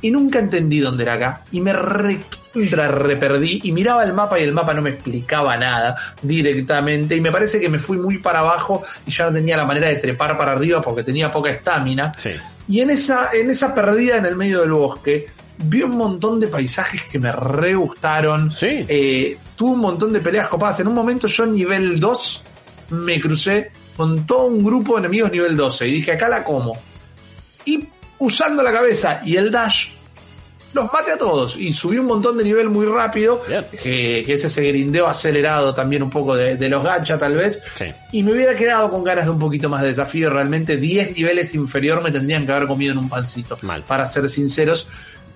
Y 0.00 0.10
nunca 0.10 0.38
entendí 0.38 0.78
dónde 0.78 1.02
era 1.02 1.14
acá. 1.14 1.44
Y 1.50 1.60
me 1.60 1.72
recontra 2.54 2.88
reperdí. 2.88 3.60
Y 3.64 3.72
miraba 3.72 4.04
el 4.04 4.12
mapa 4.12 4.38
y 4.38 4.44
el 4.44 4.52
mapa 4.52 4.74
no 4.74 4.82
me 4.82 4.90
explicaba 4.90 5.56
nada 5.56 5.96
directamente. 6.22 7.16
Y 7.16 7.20
me 7.20 7.30
parece 7.30 7.60
que 7.60 7.68
me 7.68 7.78
fui 7.78 7.98
muy 7.98 8.18
para 8.18 8.40
abajo 8.40 8.82
y 9.06 9.10
ya 9.10 9.26
no 9.26 9.32
tenía 9.32 9.56
la 9.56 9.64
manera 9.64 9.88
de 9.88 9.96
trepar 9.96 10.36
para 10.36 10.52
arriba 10.52 10.80
porque 10.80 11.02
tenía 11.02 11.30
poca 11.30 11.50
estamina. 11.50 12.12
Sí. 12.16 12.30
Y 12.68 12.80
en 12.80 12.90
esa, 12.90 13.30
en 13.32 13.50
esa 13.50 13.74
perdida 13.74 14.18
en 14.18 14.26
el 14.26 14.36
medio 14.36 14.60
del 14.60 14.72
bosque, 14.72 15.26
vi 15.58 15.82
un 15.82 15.96
montón 15.96 16.38
de 16.38 16.48
paisajes 16.48 17.02
que 17.04 17.18
me 17.18 17.32
re 17.32 17.74
gustaron. 17.74 18.50
Sí. 18.50 18.84
Eh, 18.88 19.38
tuve 19.56 19.72
un 19.72 19.80
montón 19.80 20.12
de 20.12 20.20
peleas 20.20 20.48
copadas. 20.48 20.80
En 20.80 20.88
un 20.88 20.94
momento 20.94 21.26
yo 21.26 21.46
nivel 21.46 21.98
2 21.98 22.44
me 22.90 23.20
crucé 23.20 23.70
con 23.96 24.26
todo 24.26 24.46
un 24.46 24.64
grupo 24.64 24.94
de 24.94 25.00
enemigos 25.00 25.32
nivel 25.32 25.56
12 25.56 25.88
y 25.88 25.92
dije, 25.94 26.12
acá 26.12 26.28
la 26.28 26.44
como. 26.44 26.78
Y 27.64 27.84
usando 28.18 28.62
la 28.62 28.72
cabeza 28.72 29.20
y 29.24 29.36
el 29.36 29.50
dash, 29.50 29.88
los 30.72 30.92
maté 30.92 31.12
a 31.12 31.18
todos 31.18 31.56
y 31.56 31.72
subí 31.72 31.98
un 31.98 32.06
montón 32.06 32.36
de 32.36 32.44
nivel 32.44 32.68
muy 32.68 32.86
rápido, 32.86 33.42
que, 33.82 34.22
que 34.24 34.32
es 34.34 34.44
ese 34.44 34.62
grindeo 34.68 35.06
acelerado 35.06 35.74
también 35.74 36.02
un 36.02 36.10
poco 36.10 36.34
de, 36.34 36.56
de 36.56 36.68
los 36.68 36.84
gacha 36.84 37.18
tal 37.18 37.34
vez. 37.34 37.62
Sí. 37.74 37.86
Y 38.12 38.22
me 38.22 38.32
hubiera 38.32 38.54
quedado 38.54 38.90
con 38.90 39.02
ganas 39.02 39.24
de 39.24 39.30
un 39.30 39.38
poquito 39.38 39.68
más 39.68 39.82
de 39.82 39.88
desafío. 39.88 40.30
Realmente 40.30 40.76
10 40.76 41.16
niveles 41.16 41.54
inferior 41.54 42.02
me 42.02 42.10
tendrían 42.10 42.44
que 42.44 42.52
haber 42.52 42.68
comido 42.68 42.92
en 42.92 42.98
un 42.98 43.08
pancito. 43.08 43.58
Mal. 43.62 43.82
Para 43.82 44.06
ser 44.06 44.28
sinceros. 44.28 44.88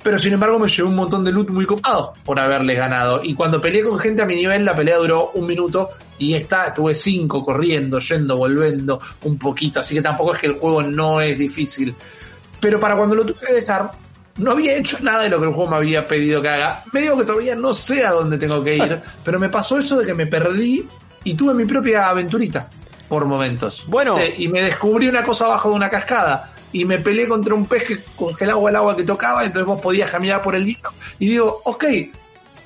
Pero 0.03 0.19
sin 0.19 0.33
embargo 0.33 0.59
me 0.59 0.69
llevé 0.69 0.89
un 0.89 0.97
montón 0.97 1.23
de 1.23 1.31
loot 1.31 1.51
muy 1.51 1.65
copado 1.65 2.13
por 2.25 2.39
haberles 2.39 2.77
ganado. 2.77 3.23
Y 3.23 3.35
cuando 3.35 3.61
peleé 3.61 3.85
con 3.85 3.99
gente 3.99 4.23
a 4.23 4.27
mi 4.27 4.35
nivel, 4.35 4.65
la 4.65 4.75
pelea 4.75 4.97
duró 4.97 5.31
un 5.35 5.47
minuto. 5.47 5.91
Y 6.19 6.35
esta 6.35 6.75
tuve 6.75 6.95
cinco 6.95 7.45
corriendo, 7.45 7.99
yendo, 8.01 8.37
volviendo 8.37 9.01
un 9.25 9.39
poquito. 9.39 9.81
Así 9.81 9.95
que 9.95 10.03
tampoco 10.03 10.35
es 10.35 10.41
que 10.41 10.49
el 10.49 10.55
juego 10.55 10.83
no 10.83 11.21
es 11.21 11.39
difícil. 11.39 11.95
Pero 12.61 12.81
para 12.81 12.97
cuando 12.97 13.15
lo 13.15 13.25
tuve 13.25 13.47
que 13.47 13.55
dejar, 13.55 13.91
no 14.37 14.53
había 14.53 14.75
hecho 14.77 14.99
nada 15.01 15.23
de 15.23 15.29
lo 15.29 15.41
que 15.41 15.47
el 15.47 15.53
juego 15.53 15.71
me 15.71 15.77
había 15.77 16.07
pedido 16.07 16.41
que 16.43 16.49
haga. 16.49 16.85
Me 16.93 17.03
digo 17.03 17.19
que 17.19 17.25
todavía 17.25 17.55
no 17.55 17.75
sé 17.75 18.05
a 18.05 18.13
dónde 18.13 18.39
tengo 18.39 18.63
que 18.65 18.77
ir. 18.77 19.01
pero 19.25 19.39
me 19.39 19.49
pasó 19.49 19.79
eso 19.79 19.99
de 19.99 20.07
que 20.07 20.15
me 20.15 20.27
perdí 20.27 20.87
y 21.25 21.35
tuve 21.35 21.55
mi 21.55 21.65
propia 21.65 22.09
aventurita 22.09 22.69
por 23.09 23.25
momentos. 23.27 23.85
Bueno. 23.87 24.17
Sí, 24.17 24.45
y 24.45 24.49
me 24.49 24.63
descubrí 24.63 25.09
una 25.09 25.23
cosa 25.23 25.45
abajo 25.45 25.69
de 25.71 25.75
una 25.77 25.91
cascada. 25.91 26.51
Y 26.75 26.87
me 26.87 26.99
peleé 26.99 27.29
contra 27.29 27.55
un 27.55 27.67
pez 27.67 27.85
que 27.85 28.03
congelaba 28.17 28.71
el 28.71 28.77
agua 28.77 28.97
que 28.97 29.03
tocaba, 29.05 29.45
entonces 29.45 29.67
vos 29.67 29.81
podías 29.83 30.11
caminar 30.11 30.41
por 30.41 30.55
el 30.55 30.65
vino. 30.65 30.89
Y 31.19 31.27
digo, 31.29 31.61
ok, 31.65 31.85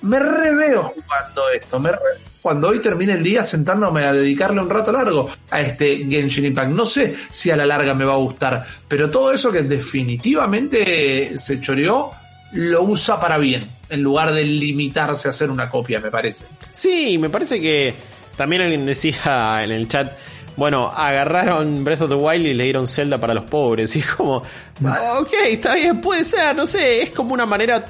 me 0.02 0.20
reveo 0.20 0.84
jugando 0.84 1.48
esto. 1.50 1.80
Me 1.80 1.90
re- 1.90 1.98
Cuando 2.46 2.68
hoy 2.68 2.78
termine 2.78 3.14
el 3.14 3.24
día 3.24 3.42
sentándome 3.42 4.04
a 4.04 4.12
dedicarle 4.12 4.60
un 4.60 4.70
rato 4.70 4.92
largo 4.92 5.28
a 5.50 5.60
este 5.62 6.06
Genshin 6.08 6.44
Impact. 6.44 6.70
No 6.70 6.86
sé 6.86 7.12
si 7.28 7.50
a 7.50 7.56
la 7.56 7.66
larga 7.66 7.92
me 7.92 8.04
va 8.04 8.12
a 8.12 8.18
gustar, 8.18 8.64
pero 8.86 9.10
todo 9.10 9.32
eso 9.32 9.50
que 9.50 9.62
definitivamente 9.62 11.36
se 11.38 11.60
choreó, 11.60 12.12
lo 12.52 12.82
usa 12.84 13.18
para 13.18 13.36
bien, 13.36 13.68
en 13.88 14.00
lugar 14.00 14.32
de 14.32 14.44
limitarse 14.44 15.26
a 15.26 15.32
hacer 15.32 15.50
una 15.50 15.68
copia, 15.68 15.98
me 15.98 16.08
parece. 16.08 16.44
Sí, 16.70 17.18
me 17.18 17.30
parece 17.30 17.60
que 17.60 17.92
también 18.36 18.62
alguien 18.62 18.86
decía 18.86 19.58
en 19.64 19.72
el 19.72 19.88
chat, 19.88 20.12
bueno, 20.54 20.86
agarraron 20.94 21.82
Breath 21.82 22.02
of 22.02 22.10
the 22.10 22.14
Wild 22.14 22.46
y 22.46 22.54
le 22.54 22.62
dieron 22.62 22.86
Zelda 22.86 23.18
para 23.18 23.34
los 23.34 23.42
pobres. 23.42 23.96
Y 23.96 23.98
es 23.98 24.06
como, 24.06 24.36
ok, 24.36 25.32
está 25.48 25.74
bien, 25.74 26.00
puede 26.00 26.22
ser, 26.22 26.54
no 26.54 26.64
sé, 26.64 27.02
es 27.02 27.10
como 27.10 27.34
una 27.34 27.44
manera... 27.44 27.84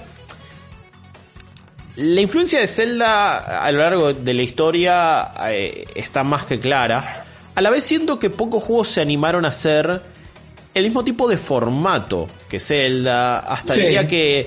La 1.97 2.21
influencia 2.21 2.61
de 2.61 2.67
Zelda 2.67 3.63
a 3.65 3.73
lo 3.73 3.79
largo 3.79 4.13
de 4.13 4.35
la 4.35 4.43
historia 4.43 5.31
eh, 5.49 5.85
está 5.95 6.23
más 6.25 6.45
que 6.45 6.59
clara. 6.59 7.25
A 7.55 7.61
la 7.63 7.71
vez 7.71 7.85
siento 7.85 8.19
que 8.19 8.29
pocos 8.29 8.63
juegos 8.63 8.89
se 8.89 9.01
animaron 9.01 9.47
a 9.47 9.49
hacer 9.49 10.03
el 10.75 10.85
mismo 10.85 11.03
tipo 11.05 11.27
de 11.27 11.39
formato 11.39 12.29
que 12.51 12.61
Zelda. 12.61 13.39
Hasta 13.39 13.73
Sí. 13.75 13.81
diría 13.81 14.07
que 14.07 14.47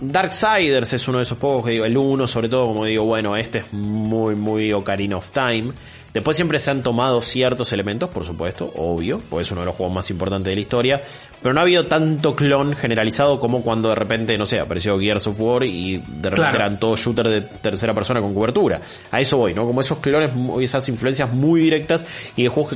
Darksiders 0.00 0.92
es 0.92 1.08
uno 1.08 1.18
de 1.18 1.24
esos 1.24 1.38
pocos 1.38 1.64
que 1.64 1.70
digo, 1.72 1.84
el 1.86 1.96
1 1.96 2.26
sobre 2.26 2.48
todo, 2.50 2.66
como 2.66 2.84
digo, 2.84 3.04
bueno, 3.04 3.36
este 3.36 3.58
es 3.58 3.72
muy, 3.72 4.34
muy 4.34 4.72
Ocarina 4.72 5.16
of 5.16 5.30
Time. 5.30 5.72
Después 6.14 6.36
siempre 6.36 6.60
se 6.60 6.70
han 6.70 6.84
tomado 6.84 7.20
ciertos 7.20 7.72
elementos, 7.72 8.08
por 8.08 8.24
supuesto, 8.24 8.72
obvio, 8.76 9.20
porque 9.28 9.42
es 9.42 9.50
uno 9.50 9.62
de 9.62 9.66
los 9.66 9.74
juegos 9.74 9.92
más 9.94 10.08
importantes 10.10 10.48
de 10.48 10.54
la 10.54 10.60
historia, 10.60 11.02
pero 11.42 11.52
no 11.52 11.58
ha 11.58 11.64
habido 11.64 11.86
tanto 11.86 12.36
clon 12.36 12.74
generalizado 12.76 13.40
como 13.40 13.62
cuando 13.62 13.88
de 13.88 13.96
repente, 13.96 14.38
no 14.38 14.46
sé, 14.46 14.60
apareció 14.60 14.96
Gears 14.96 15.26
of 15.26 15.40
War 15.40 15.64
y 15.64 15.96
de 15.96 16.30
repente 16.30 16.36
Claro. 16.36 16.56
eran 16.56 16.78
todos 16.78 17.00
shooters 17.00 17.28
de 17.30 17.40
tercera 17.40 17.92
persona 17.92 18.20
con 18.20 18.32
cobertura. 18.32 18.80
A 19.10 19.20
eso 19.20 19.38
voy, 19.38 19.54
¿no? 19.54 19.66
Como 19.66 19.80
esos 19.80 19.98
clones, 19.98 20.30
esas 20.62 20.88
influencias 20.88 21.32
muy 21.32 21.60
directas 21.60 22.06
y 22.36 22.44
de 22.44 22.48
juegos 22.48 22.74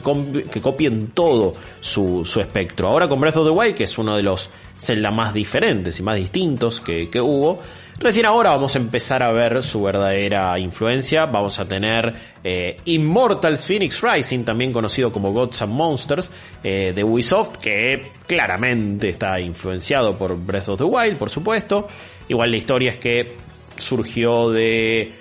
que 0.50 0.60
copien 0.60 1.12
todo 1.14 1.54
su, 1.80 2.24
su 2.24 2.40
espectro. 2.40 2.88
Ahora 2.88 3.06
con 3.08 3.20
Breath 3.20 3.36
of 3.36 3.46
the 3.46 3.52
Wild, 3.52 3.76
que 3.76 3.84
es 3.84 3.96
uno 3.98 4.16
de 4.16 4.24
los 4.24 4.50
Zelda 4.80 5.12
más 5.12 5.32
diferentes 5.32 5.96
y 6.00 6.02
más 6.02 6.16
distintos 6.16 6.80
que, 6.80 7.08
que 7.08 7.20
hubo, 7.20 7.60
Recién 8.00 8.26
ahora 8.26 8.50
vamos 8.50 8.76
a 8.76 8.78
empezar 8.78 9.24
a 9.24 9.32
ver 9.32 9.60
su 9.64 9.82
verdadera 9.82 10.56
influencia. 10.60 11.26
Vamos 11.26 11.58
a 11.58 11.66
tener 11.66 12.12
eh, 12.44 12.76
Immortals 12.84 13.66
Phoenix 13.66 14.00
Rising, 14.00 14.44
también 14.44 14.72
conocido 14.72 15.10
como 15.10 15.32
Gods 15.32 15.62
and 15.62 15.72
Monsters, 15.72 16.30
eh, 16.62 16.92
de 16.94 17.02
Ubisoft, 17.02 17.56
que 17.56 18.12
claramente 18.24 19.08
está 19.08 19.40
influenciado 19.40 20.16
por 20.16 20.38
Breath 20.38 20.68
of 20.68 20.78
the 20.78 20.84
Wild, 20.84 21.16
por 21.16 21.28
supuesto. 21.28 21.88
Igual 22.28 22.52
la 22.52 22.56
historia 22.56 22.92
es 22.92 22.98
que 22.98 23.32
surgió 23.76 24.50
de 24.50 25.12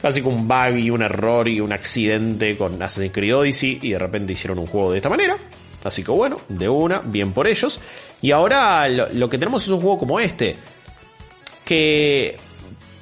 casi 0.00 0.22
que 0.22 0.28
un 0.28 0.48
bug 0.48 0.78
y 0.78 0.88
un 0.88 1.02
error 1.02 1.46
y 1.46 1.60
un 1.60 1.74
accidente 1.74 2.56
con 2.56 2.82
Assassin's 2.82 3.12
Creed 3.12 3.36
Odyssey 3.36 3.80
y 3.82 3.90
de 3.90 3.98
repente 3.98 4.32
hicieron 4.32 4.58
un 4.58 4.66
juego 4.66 4.92
de 4.92 4.96
esta 4.96 5.10
manera. 5.10 5.36
Así 5.84 6.02
que 6.02 6.10
bueno, 6.10 6.40
de 6.48 6.70
una, 6.70 7.02
bien 7.04 7.32
por 7.32 7.46
ellos. 7.46 7.78
Y 8.22 8.30
ahora 8.30 8.88
lo, 8.88 9.10
lo 9.12 9.28
que 9.28 9.36
tenemos 9.36 9.62
es 9.64 9.68
un 9.68 9.80
juego 9.82 9.98
como 9.98 10.18
este 10.18 10.56
que 11.68 12.34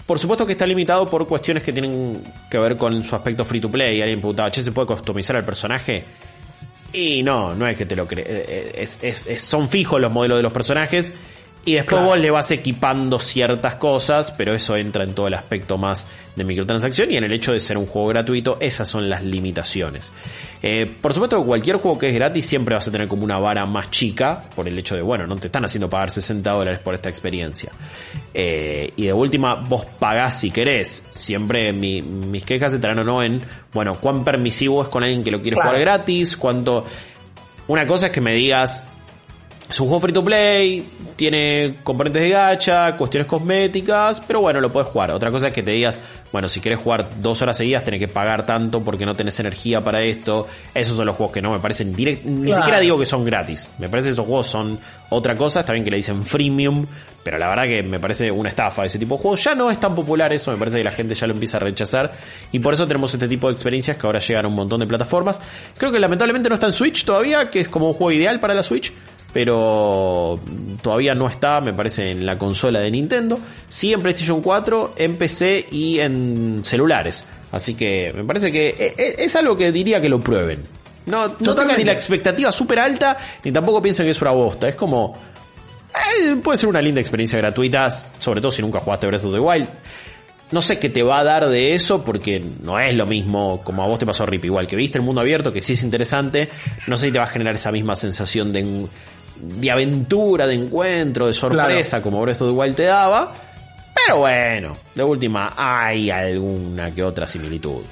por 0.07 0.19
supuesto 0.19 0.45
que 0.45 0.53
está 0.53 0.67
limitado 0.67 1.07
por 1.07 1.27
cuestiones 1.29 1.63
que 1.63 1.73
tienen 1.73 2.21
que 2.51 2.59
ver 2.59 2.77
con 2.77 3.05
su 3.05 3.15
aspecto 3.15 3.45
free 3.45 3.61
to 3.61 3.71
play. 3.71 4.03
Alguien 4.03 4.19
preguntaba, 4.19 4.51
che, 4.51 4.63
¿se 4.63 4.73
puede 4.73 4.89
customizar 4.89 5.37
al 5.37 5.45
personaje? 5.45 6.03
Y 6.93 7.23
no, 7.23 7.55
no 7.55 7.67
es 7.69 7.77
que 7.77 7.87
te 7.87 7.95
lo 7.95 8.09
crees. 8.09 8.99
son 9.39 9.69
fijos 9.69 10.01
los 10.01 10.11
modelos 10.11 10.39
de 10.39 10.43
los 10.43 10.53
personajes. 10.53 11.13
Y 11.67 11.75
después 11.75 11.97
Claro. 11.97 12.07
vos 12.07 12.19
le 12.21 12.31
vas 12.31 12.49
equipando 12.53 13.19
ciertas 13.19 13.75
cosas, 13.75 14.31
pero 14.31 14.55
eso 14.55 14.77
entra 14.77 15.03
en 15.03 15.15
todo 15.15 15.27
el 15.27 15.35
aspecto 15.35 15.77
más 15.77 16.07
de 16.37 16.45
microtransacción 16.45 17.11
y 17.11 17.17
en 17.17 17.25
el 17.25 17.33
hecho 17.33 17.53
de 17.53 17.59
ser 17.59 17.77
un 17.77 17.87
juego 17.87 18.07
gratuito, 18.09 18.57
esas 18.61 18.87
son 18.87 19.11
las 19.11 19.25
limitaciones. 19.25 20.13
Eh, 20.63 20.87
por 21.03 21.13
supuesto 21.13 21.41
que 21.41 21.45
cualquier 21.47 21.77
juego 21.79 21.99
que 21.99 22.09
es 22.11 22.15
gratis 22.15 22.47
siempre 22.47 22.77
vas 22.77 22.87
a 22.87 22.93
tener 22.93 23.09
como 23.09 23.25
una 23.25 23.39
vara 23.41 23.67
más 23.67 23.91
chica, 23.91 24.45
por 24.55 24.69
el 24.69 24.79
hecho 24.79 24.95
de, 24.95 25.03
bueno, 25.03 25.27
no 25.27 25.35
te 25.35 25.49
están 25.49 25.65
haciendo 25.65 25.91
pagar 25.91 26.11
60 26.13 26.53
dólares 26.53 26.79
por 26.79 26.95
esta 26.95 27.09
experiencia. 27.09 27.73
Eh, 28.33 28.93
y 28.97 29.07
de 29.07 29.13
última, 29.13 29.55
vos 29.57 29.85
pagás 29.99 30.39
si 30.39 30.53
querés. 30.53 31.09
Siempre 31.11 31.73
mi- 31.73 32.01
mis 32.01 32.45
quejas 32.45 32.73
entrarán 32.75 33.01
o 33.01 33.05
no 33.05 33.23
en, 33.23 33.43
bueno, 33.73 33.95
cuán 33.97 34.23
permisivo 34.23 34.83
es 34.85 34.89
con 34.89 35.03
alguien 35.03 35.25
que 35.25 35.33
lo 35.33 35.43
quiere 35.43 35.57
Claro. 35.57 35.71
jugar 35.71 35.81
gratis, 35.81 36.37
cuánto... 36.37 36.87
Una 37.69 37.85
cosa 37.89 38.07
es 38.07 38.13
que 38.13 38.21
me 38.21 38.33
digas, 38.35 38.85
es 39.69 39.81
un 39.81 39.87
juego 39.89 40.01
free 40.01 40.13
to 40.13 40.25
play, 40.25 40.87
tiene 41.17 41.77
componentes 41.83 42.23
de 42.23 42.29
gacha, 42.31 42.97
cuestiones 42.97 43.27
cosméticas, 43.27 44.21
pero 44.21 44.41
bueno, 44.41 44.61
lo 44.61 44.71
puedes 44.71 44.89
jugar. 44.91 45.11
Otra 45.11 45.31
cosa 45.31 45.49
es 45.49 45.53
que 45.53 45.63
te 45.63 45.73
digas, 45.73 45.99
bueno, 46.33 46.49
si 46.49 46.61
quieres 46.61 46.79
jugar 46.81 47.07
dos 47.21 47.43
horas 47.43 47.57
seguidas, 47.57 47.83
tenés 47.83 47.99
que 48.01 48.07
pagar 48.09 48.47
tanto 48.47 48.81
porque 48.83 49.05
no 49.07 49.15
tenés 49.15 49.39
energía 49.41 49.83
para 49.83 50.03
esto. 50.03 50.47
Esos 50.75 50.97
son 50.97 51.07
los 51.07 51.17
juegos 51.17 51.33
que 51.35 51.43
no 51.43 51.51
me 51.51 51.59
parecen 51.59 51.95
direct, 51.95 52.25
ni 52.25 52.47
Claro. 52.47 52.57
siquiera 52.63 52.81
digo 52.81 52.99
que 52.99 53.07
son 53.07 53.25
gratis. 53.25 53.69
Me 53.79 53.89
parece 53.89 54.09
que 54.09 54.13
esos 54.13 54.27
juegos 54.27 54.47
son 54.47 54.79
otra 55.11 55.35
cosa, 55.35 55.61
está 55.61 55.73
bien 55.73 55.85
que 55.85 55.91
le 55.91 55.97
dicen 55.97 56.25
freemium, 56.25 56.87
pero 57.25 57.39
la 57.39 57.49
verdad 57.49 57.65
que 57.65 57.83
me 57.83 57.99
parece 57.99 58.31
una 58.31 58.51
estafa 58.51 58.85
ese 58.85 58.99
tipo 59.01 59.17
de 59.17 59.23
juegos. 59.23 59.43
Ya 59.43 59.55
no 59.57 59.69
es 59.71 59.81
tan 59.81 59.95
popular 59.97 60.33
eso, 60.33 60.53
me 60.53 60.59
parece 60.59 60.79
que 60.79 60.85
la 60.85 60.93
gente 60.93 61.15
ya 61.15 61.27
lo 61.27 61.33
empieza 61.33 61.57
a 61.57 61.61
rechazar 61.61 62.13
y 62.53 62.59
por 62.61 62.75
eso 62.75 62.87
tenemos 62.87 63.13
este 63.15 63.27
tipo 63.27 63.49
de 63.49 63.55
experiencias 63.55 63.97
que 63.97 64.07
ahora 64.07 64.21
llegan 64.21 64.45
a 64.45 64.49
un 64.49 64.55
montón 64.55 64.79
de 64.79 64.87
plataformas. 64.87 65.41
Creo 65.77 65.91
que 65.91 65.99
lamentablemente 65.99 66.49
no 66.49 66.55
está 66.55 66.67
en 66.67 66.73
Switch 66.73 67.05
todavía, 67.05 67.51
que 67.51 67.61
es 67.63 67.69
como 67.69 67.89
un 67.89 67.95
juego 67.95 68.13
ideal 68.13 68.39
para 68.39 68.55
la 68.55 68.63
Switch 68.63 68.93
pero 69.37 70.41
todavía 70.81 71.15
no 71.15 71.29
está, 71.29 71.61
me 71.61 71.75
parece, 71.75 72.11
en 72.11 72.25
la 72.25 72.39
consola 72.39 72.81
de 72.81 72.91
Nintendo. 72.91 73.39
Sí 73.69 73.93
en 73.93 74.01
PlayStation 74.01 74.41
4, 74.41 74.95
en 74.97 75.17
PC 75.17 75.67
y 75.73 75.99
en 75.99 76.63
celulares. 76.65 77.23
Así 77.53 77.75
que 77.75 78.15
me 78.17 78.25
parece 78.25 78.51
que 78.51 78.69
e- 78.71 78.95
e- 78.97 79.15
es 79.25 79.37
algo 79.37 79.55
que 79.55 79.71
diría 79.73 80.01
que 80.01 80.09
lo 80.09 80.21
prueben. 80.21 80.63
No, 81.05 81.37
no 81.39 81.55
tengan 81.55 81.77
ni 81.77 81.85
la 81.85 81.93
expectativa 81.93 82.51
súper 82.51 82.79
alta, 82.79 83.15
ni 83.45 83.53
tampoco 83.53 83.83
piensen 83.83 84.07
que 84.07 84.13
es 84.13 84.23
una 84.23 84.31
bosta. 84.31 84.69
Es 84.69 84.75
como... 84.75 85.13
eh, 85.93 86.37
puede 86.43 86.57
ser 86.57 86.71
una 86.71 86.81
linda 86.81 87.03
experiencia 87.03 87.37
gratuita, 87.37 87.91
sobre 88.19 88.41
todo 88.41 88.51
si 88.51 88.63
nunca 88.63 88.81
jugaste 88.81 89.07
Breath 89.07 89.25
of 89.25 89.35
the 89.35 89.39
Wild. 89.39 89.69
No 90.51 90.63
sé 90.63 90.79
qué 90.79 90.89
te 90.89 91.03
va 91.03 91.19
a 91.19 91.25
dar 91.25 91.47
de 91.47 91.75
eso 91.75 92.03
porque 92.03 92.43
no 92.63 92.79
es 92.81 92.95
lo 92.95 93.05
mismo 93.05 93.61
como 93.63 93.83
a 93.83 93.87
vos 93.87 93.99
te 93.99 94.07
pasó 94.07 94.25
Rip, 94.25 94.47
igual 94.47 94.67
que 94.67 94.77
viste 94.77 94.97
el 94.97 95.05
mundo 95.05 95.21
abierto, 95.21 95.53
que 95.53 95.61
sí 95.61 95.75
es 95.75 95.83
interesante, 95.83 96.49
no 96.87 96.97
sé 96.97 97.07
si 97.07 97.13
te 97.13 97.19
va 97.19 97.25
a 97.25 97.29
generar 97.29 97.57
esa 97.57 97.73
misma 97.73 97.97
sensación 97.97 98.53
de, 98.53 98.87
de 99.39 99.71
aventura, 99.71 100.47
de 100.47 100.55
encuentro, 100.55 101.27
de 101.27 101.33
sorpresa 101.33 102.03
como 102.03 102.23
Breath 102.23 102.43
of 102.43 102.49
the 102.49 102.55
Wild 102.55 102.77
te 102.77 102.85
daba. 102.85 103.33
Pero 103.95 104.19
bueno, 104.19 104.77
de 104.95 105.03
última 105.03 105.55
hay 105.57 106.11
alguna 106.11 106.93
que 106.93 107.03
otra 107.03 107.27
similitud. 107.27 107.83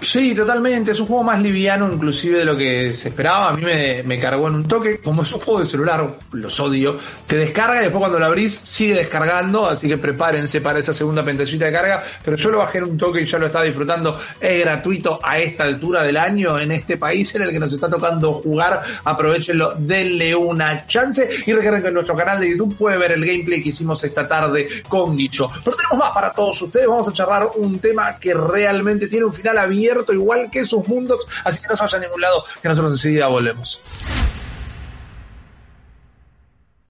Sí, 0.00 0.34
totalmente. 0.34 0.90
Es 0.92 1.00
un 1.00 1.06
juego 1.06 1.22
más 1.22 1.40
liviano 1.40 1.90
inclusive 1.90 2.40
de 2.40 2.44
lo 2.44 2.56
que 2.56 2.92
se 2.92 3.08
esperaba. 3.08 3.48
A 3.48 3.52
mí 3.54 3.62
me, 3.62 4.02
me 4.02 4.20
cargó 4.20 4.48
en 4.48 4.56
un 4.56 4.68
toque. 4.68 5.00
Como 5.00 5.22
es 5.22 5.32
un 5.32 5.40
juego 5.40 5.60
de 5.60 5.66
celular, 5.66 6.18
los 6.32 6.60
odio. 6.60 6.98
Te 7.26 7.36
descarga 7.36 7.76
y 7.76 7.84
después 7.84 8.00
cuando 8.00 8.18
lo 8.18 8.26
abrís 8.26 8.60
sigue 8.62 8.94
descargando. 8.94 9.66
Así 9.66 9.88
que 9.88 9.96
prepárense 9.96 10.60
para 10.60 10.78
esa 10.78 10.92
segunda 10.92 11.24
pantallita 11.24 11.64
de 11.64 11.72
carga. 11.72 12.04
Pero 12.22 12.36
yo 12.36 12.50
lo 12.50 12.58
bajé 12.58 12.78
en 12.78 12.84
un 12.84 12.98
toque 12.98 13.22
y 13.22 13.24
ya 13.24 13.38
lo 13.38 13.46
estaba 13.46 13.64
disfrutando. 13.64 14.18
Es 14.38 14.60
gratuito 14.60 15.18
a 15.22 15.38
esta 15.38 15.64
altura 15.64 16.02
del 16.02 16.18
año 16.18 16.58
en 16.58 16.72
este 16.72 16.98
país 16.98 17.34
en 17.34 17.42
el 17.42 17.50
que 17.50 17.58
nos 17.58 17.72
está 17.72 17.88
tocando 17.88 18.34
jugar. 18.34 18.82
Aprovechenlo, 19.04 19.74
denle 19.78 20.34
una 20.34 20.86
chance. 20.86 21.26
Y 21.46 21.52
recuerden 21.52 21.80
que 21.80 21.88
en 21.88 21.94
nuestro 21.94 22.14
canal 22.14 22.38
de 22.40 22.50
YouTube 22.50 22.76
puede 22.76 22.98
ver 22.98 23.12
el 23.12 23.24
gameplay 23.24 23.62
que 23.62 23.70
hicimos 23.70 24.04
esta 24.04 24.28
tarde 24.28 24.68
con 24.88 25.16
Guicho. 25.16 25.50
Pero 25.64 25.76
tenemos 25.76 25.98
más 25.98 26.12
para 26.12 26.32
todos 26.32 26.60
ustedes. 26.60 26.86
Vamos 26.86 27.08
a 27.08 27.12
charlar 27.12 27.48
un 27.56 27.78
tema 27.78 28.16
que 28.16 28.34
realmente 28.34 29.06
tiene 29.08 29.24
un 29.24 29.32
final 29.32 29.56
abierto 29.90 30.12
igual 30.12 30.50
que 30.50 30.64
sus 30.64 30.86
mundos. 30.86 31.26
Así 31.44 31.60
que 31.60 31.68
no 31.68 31.76
se 31.76 31.82
vayan 31.82 32.02
a 32.02 32.06
ningún 32.06 32.20
lado, 32.20 32.44
que 32.62 32.68
nosotros 32.68 32.92
enseguida 32.92 33.26
volvemos. 33.26 33.80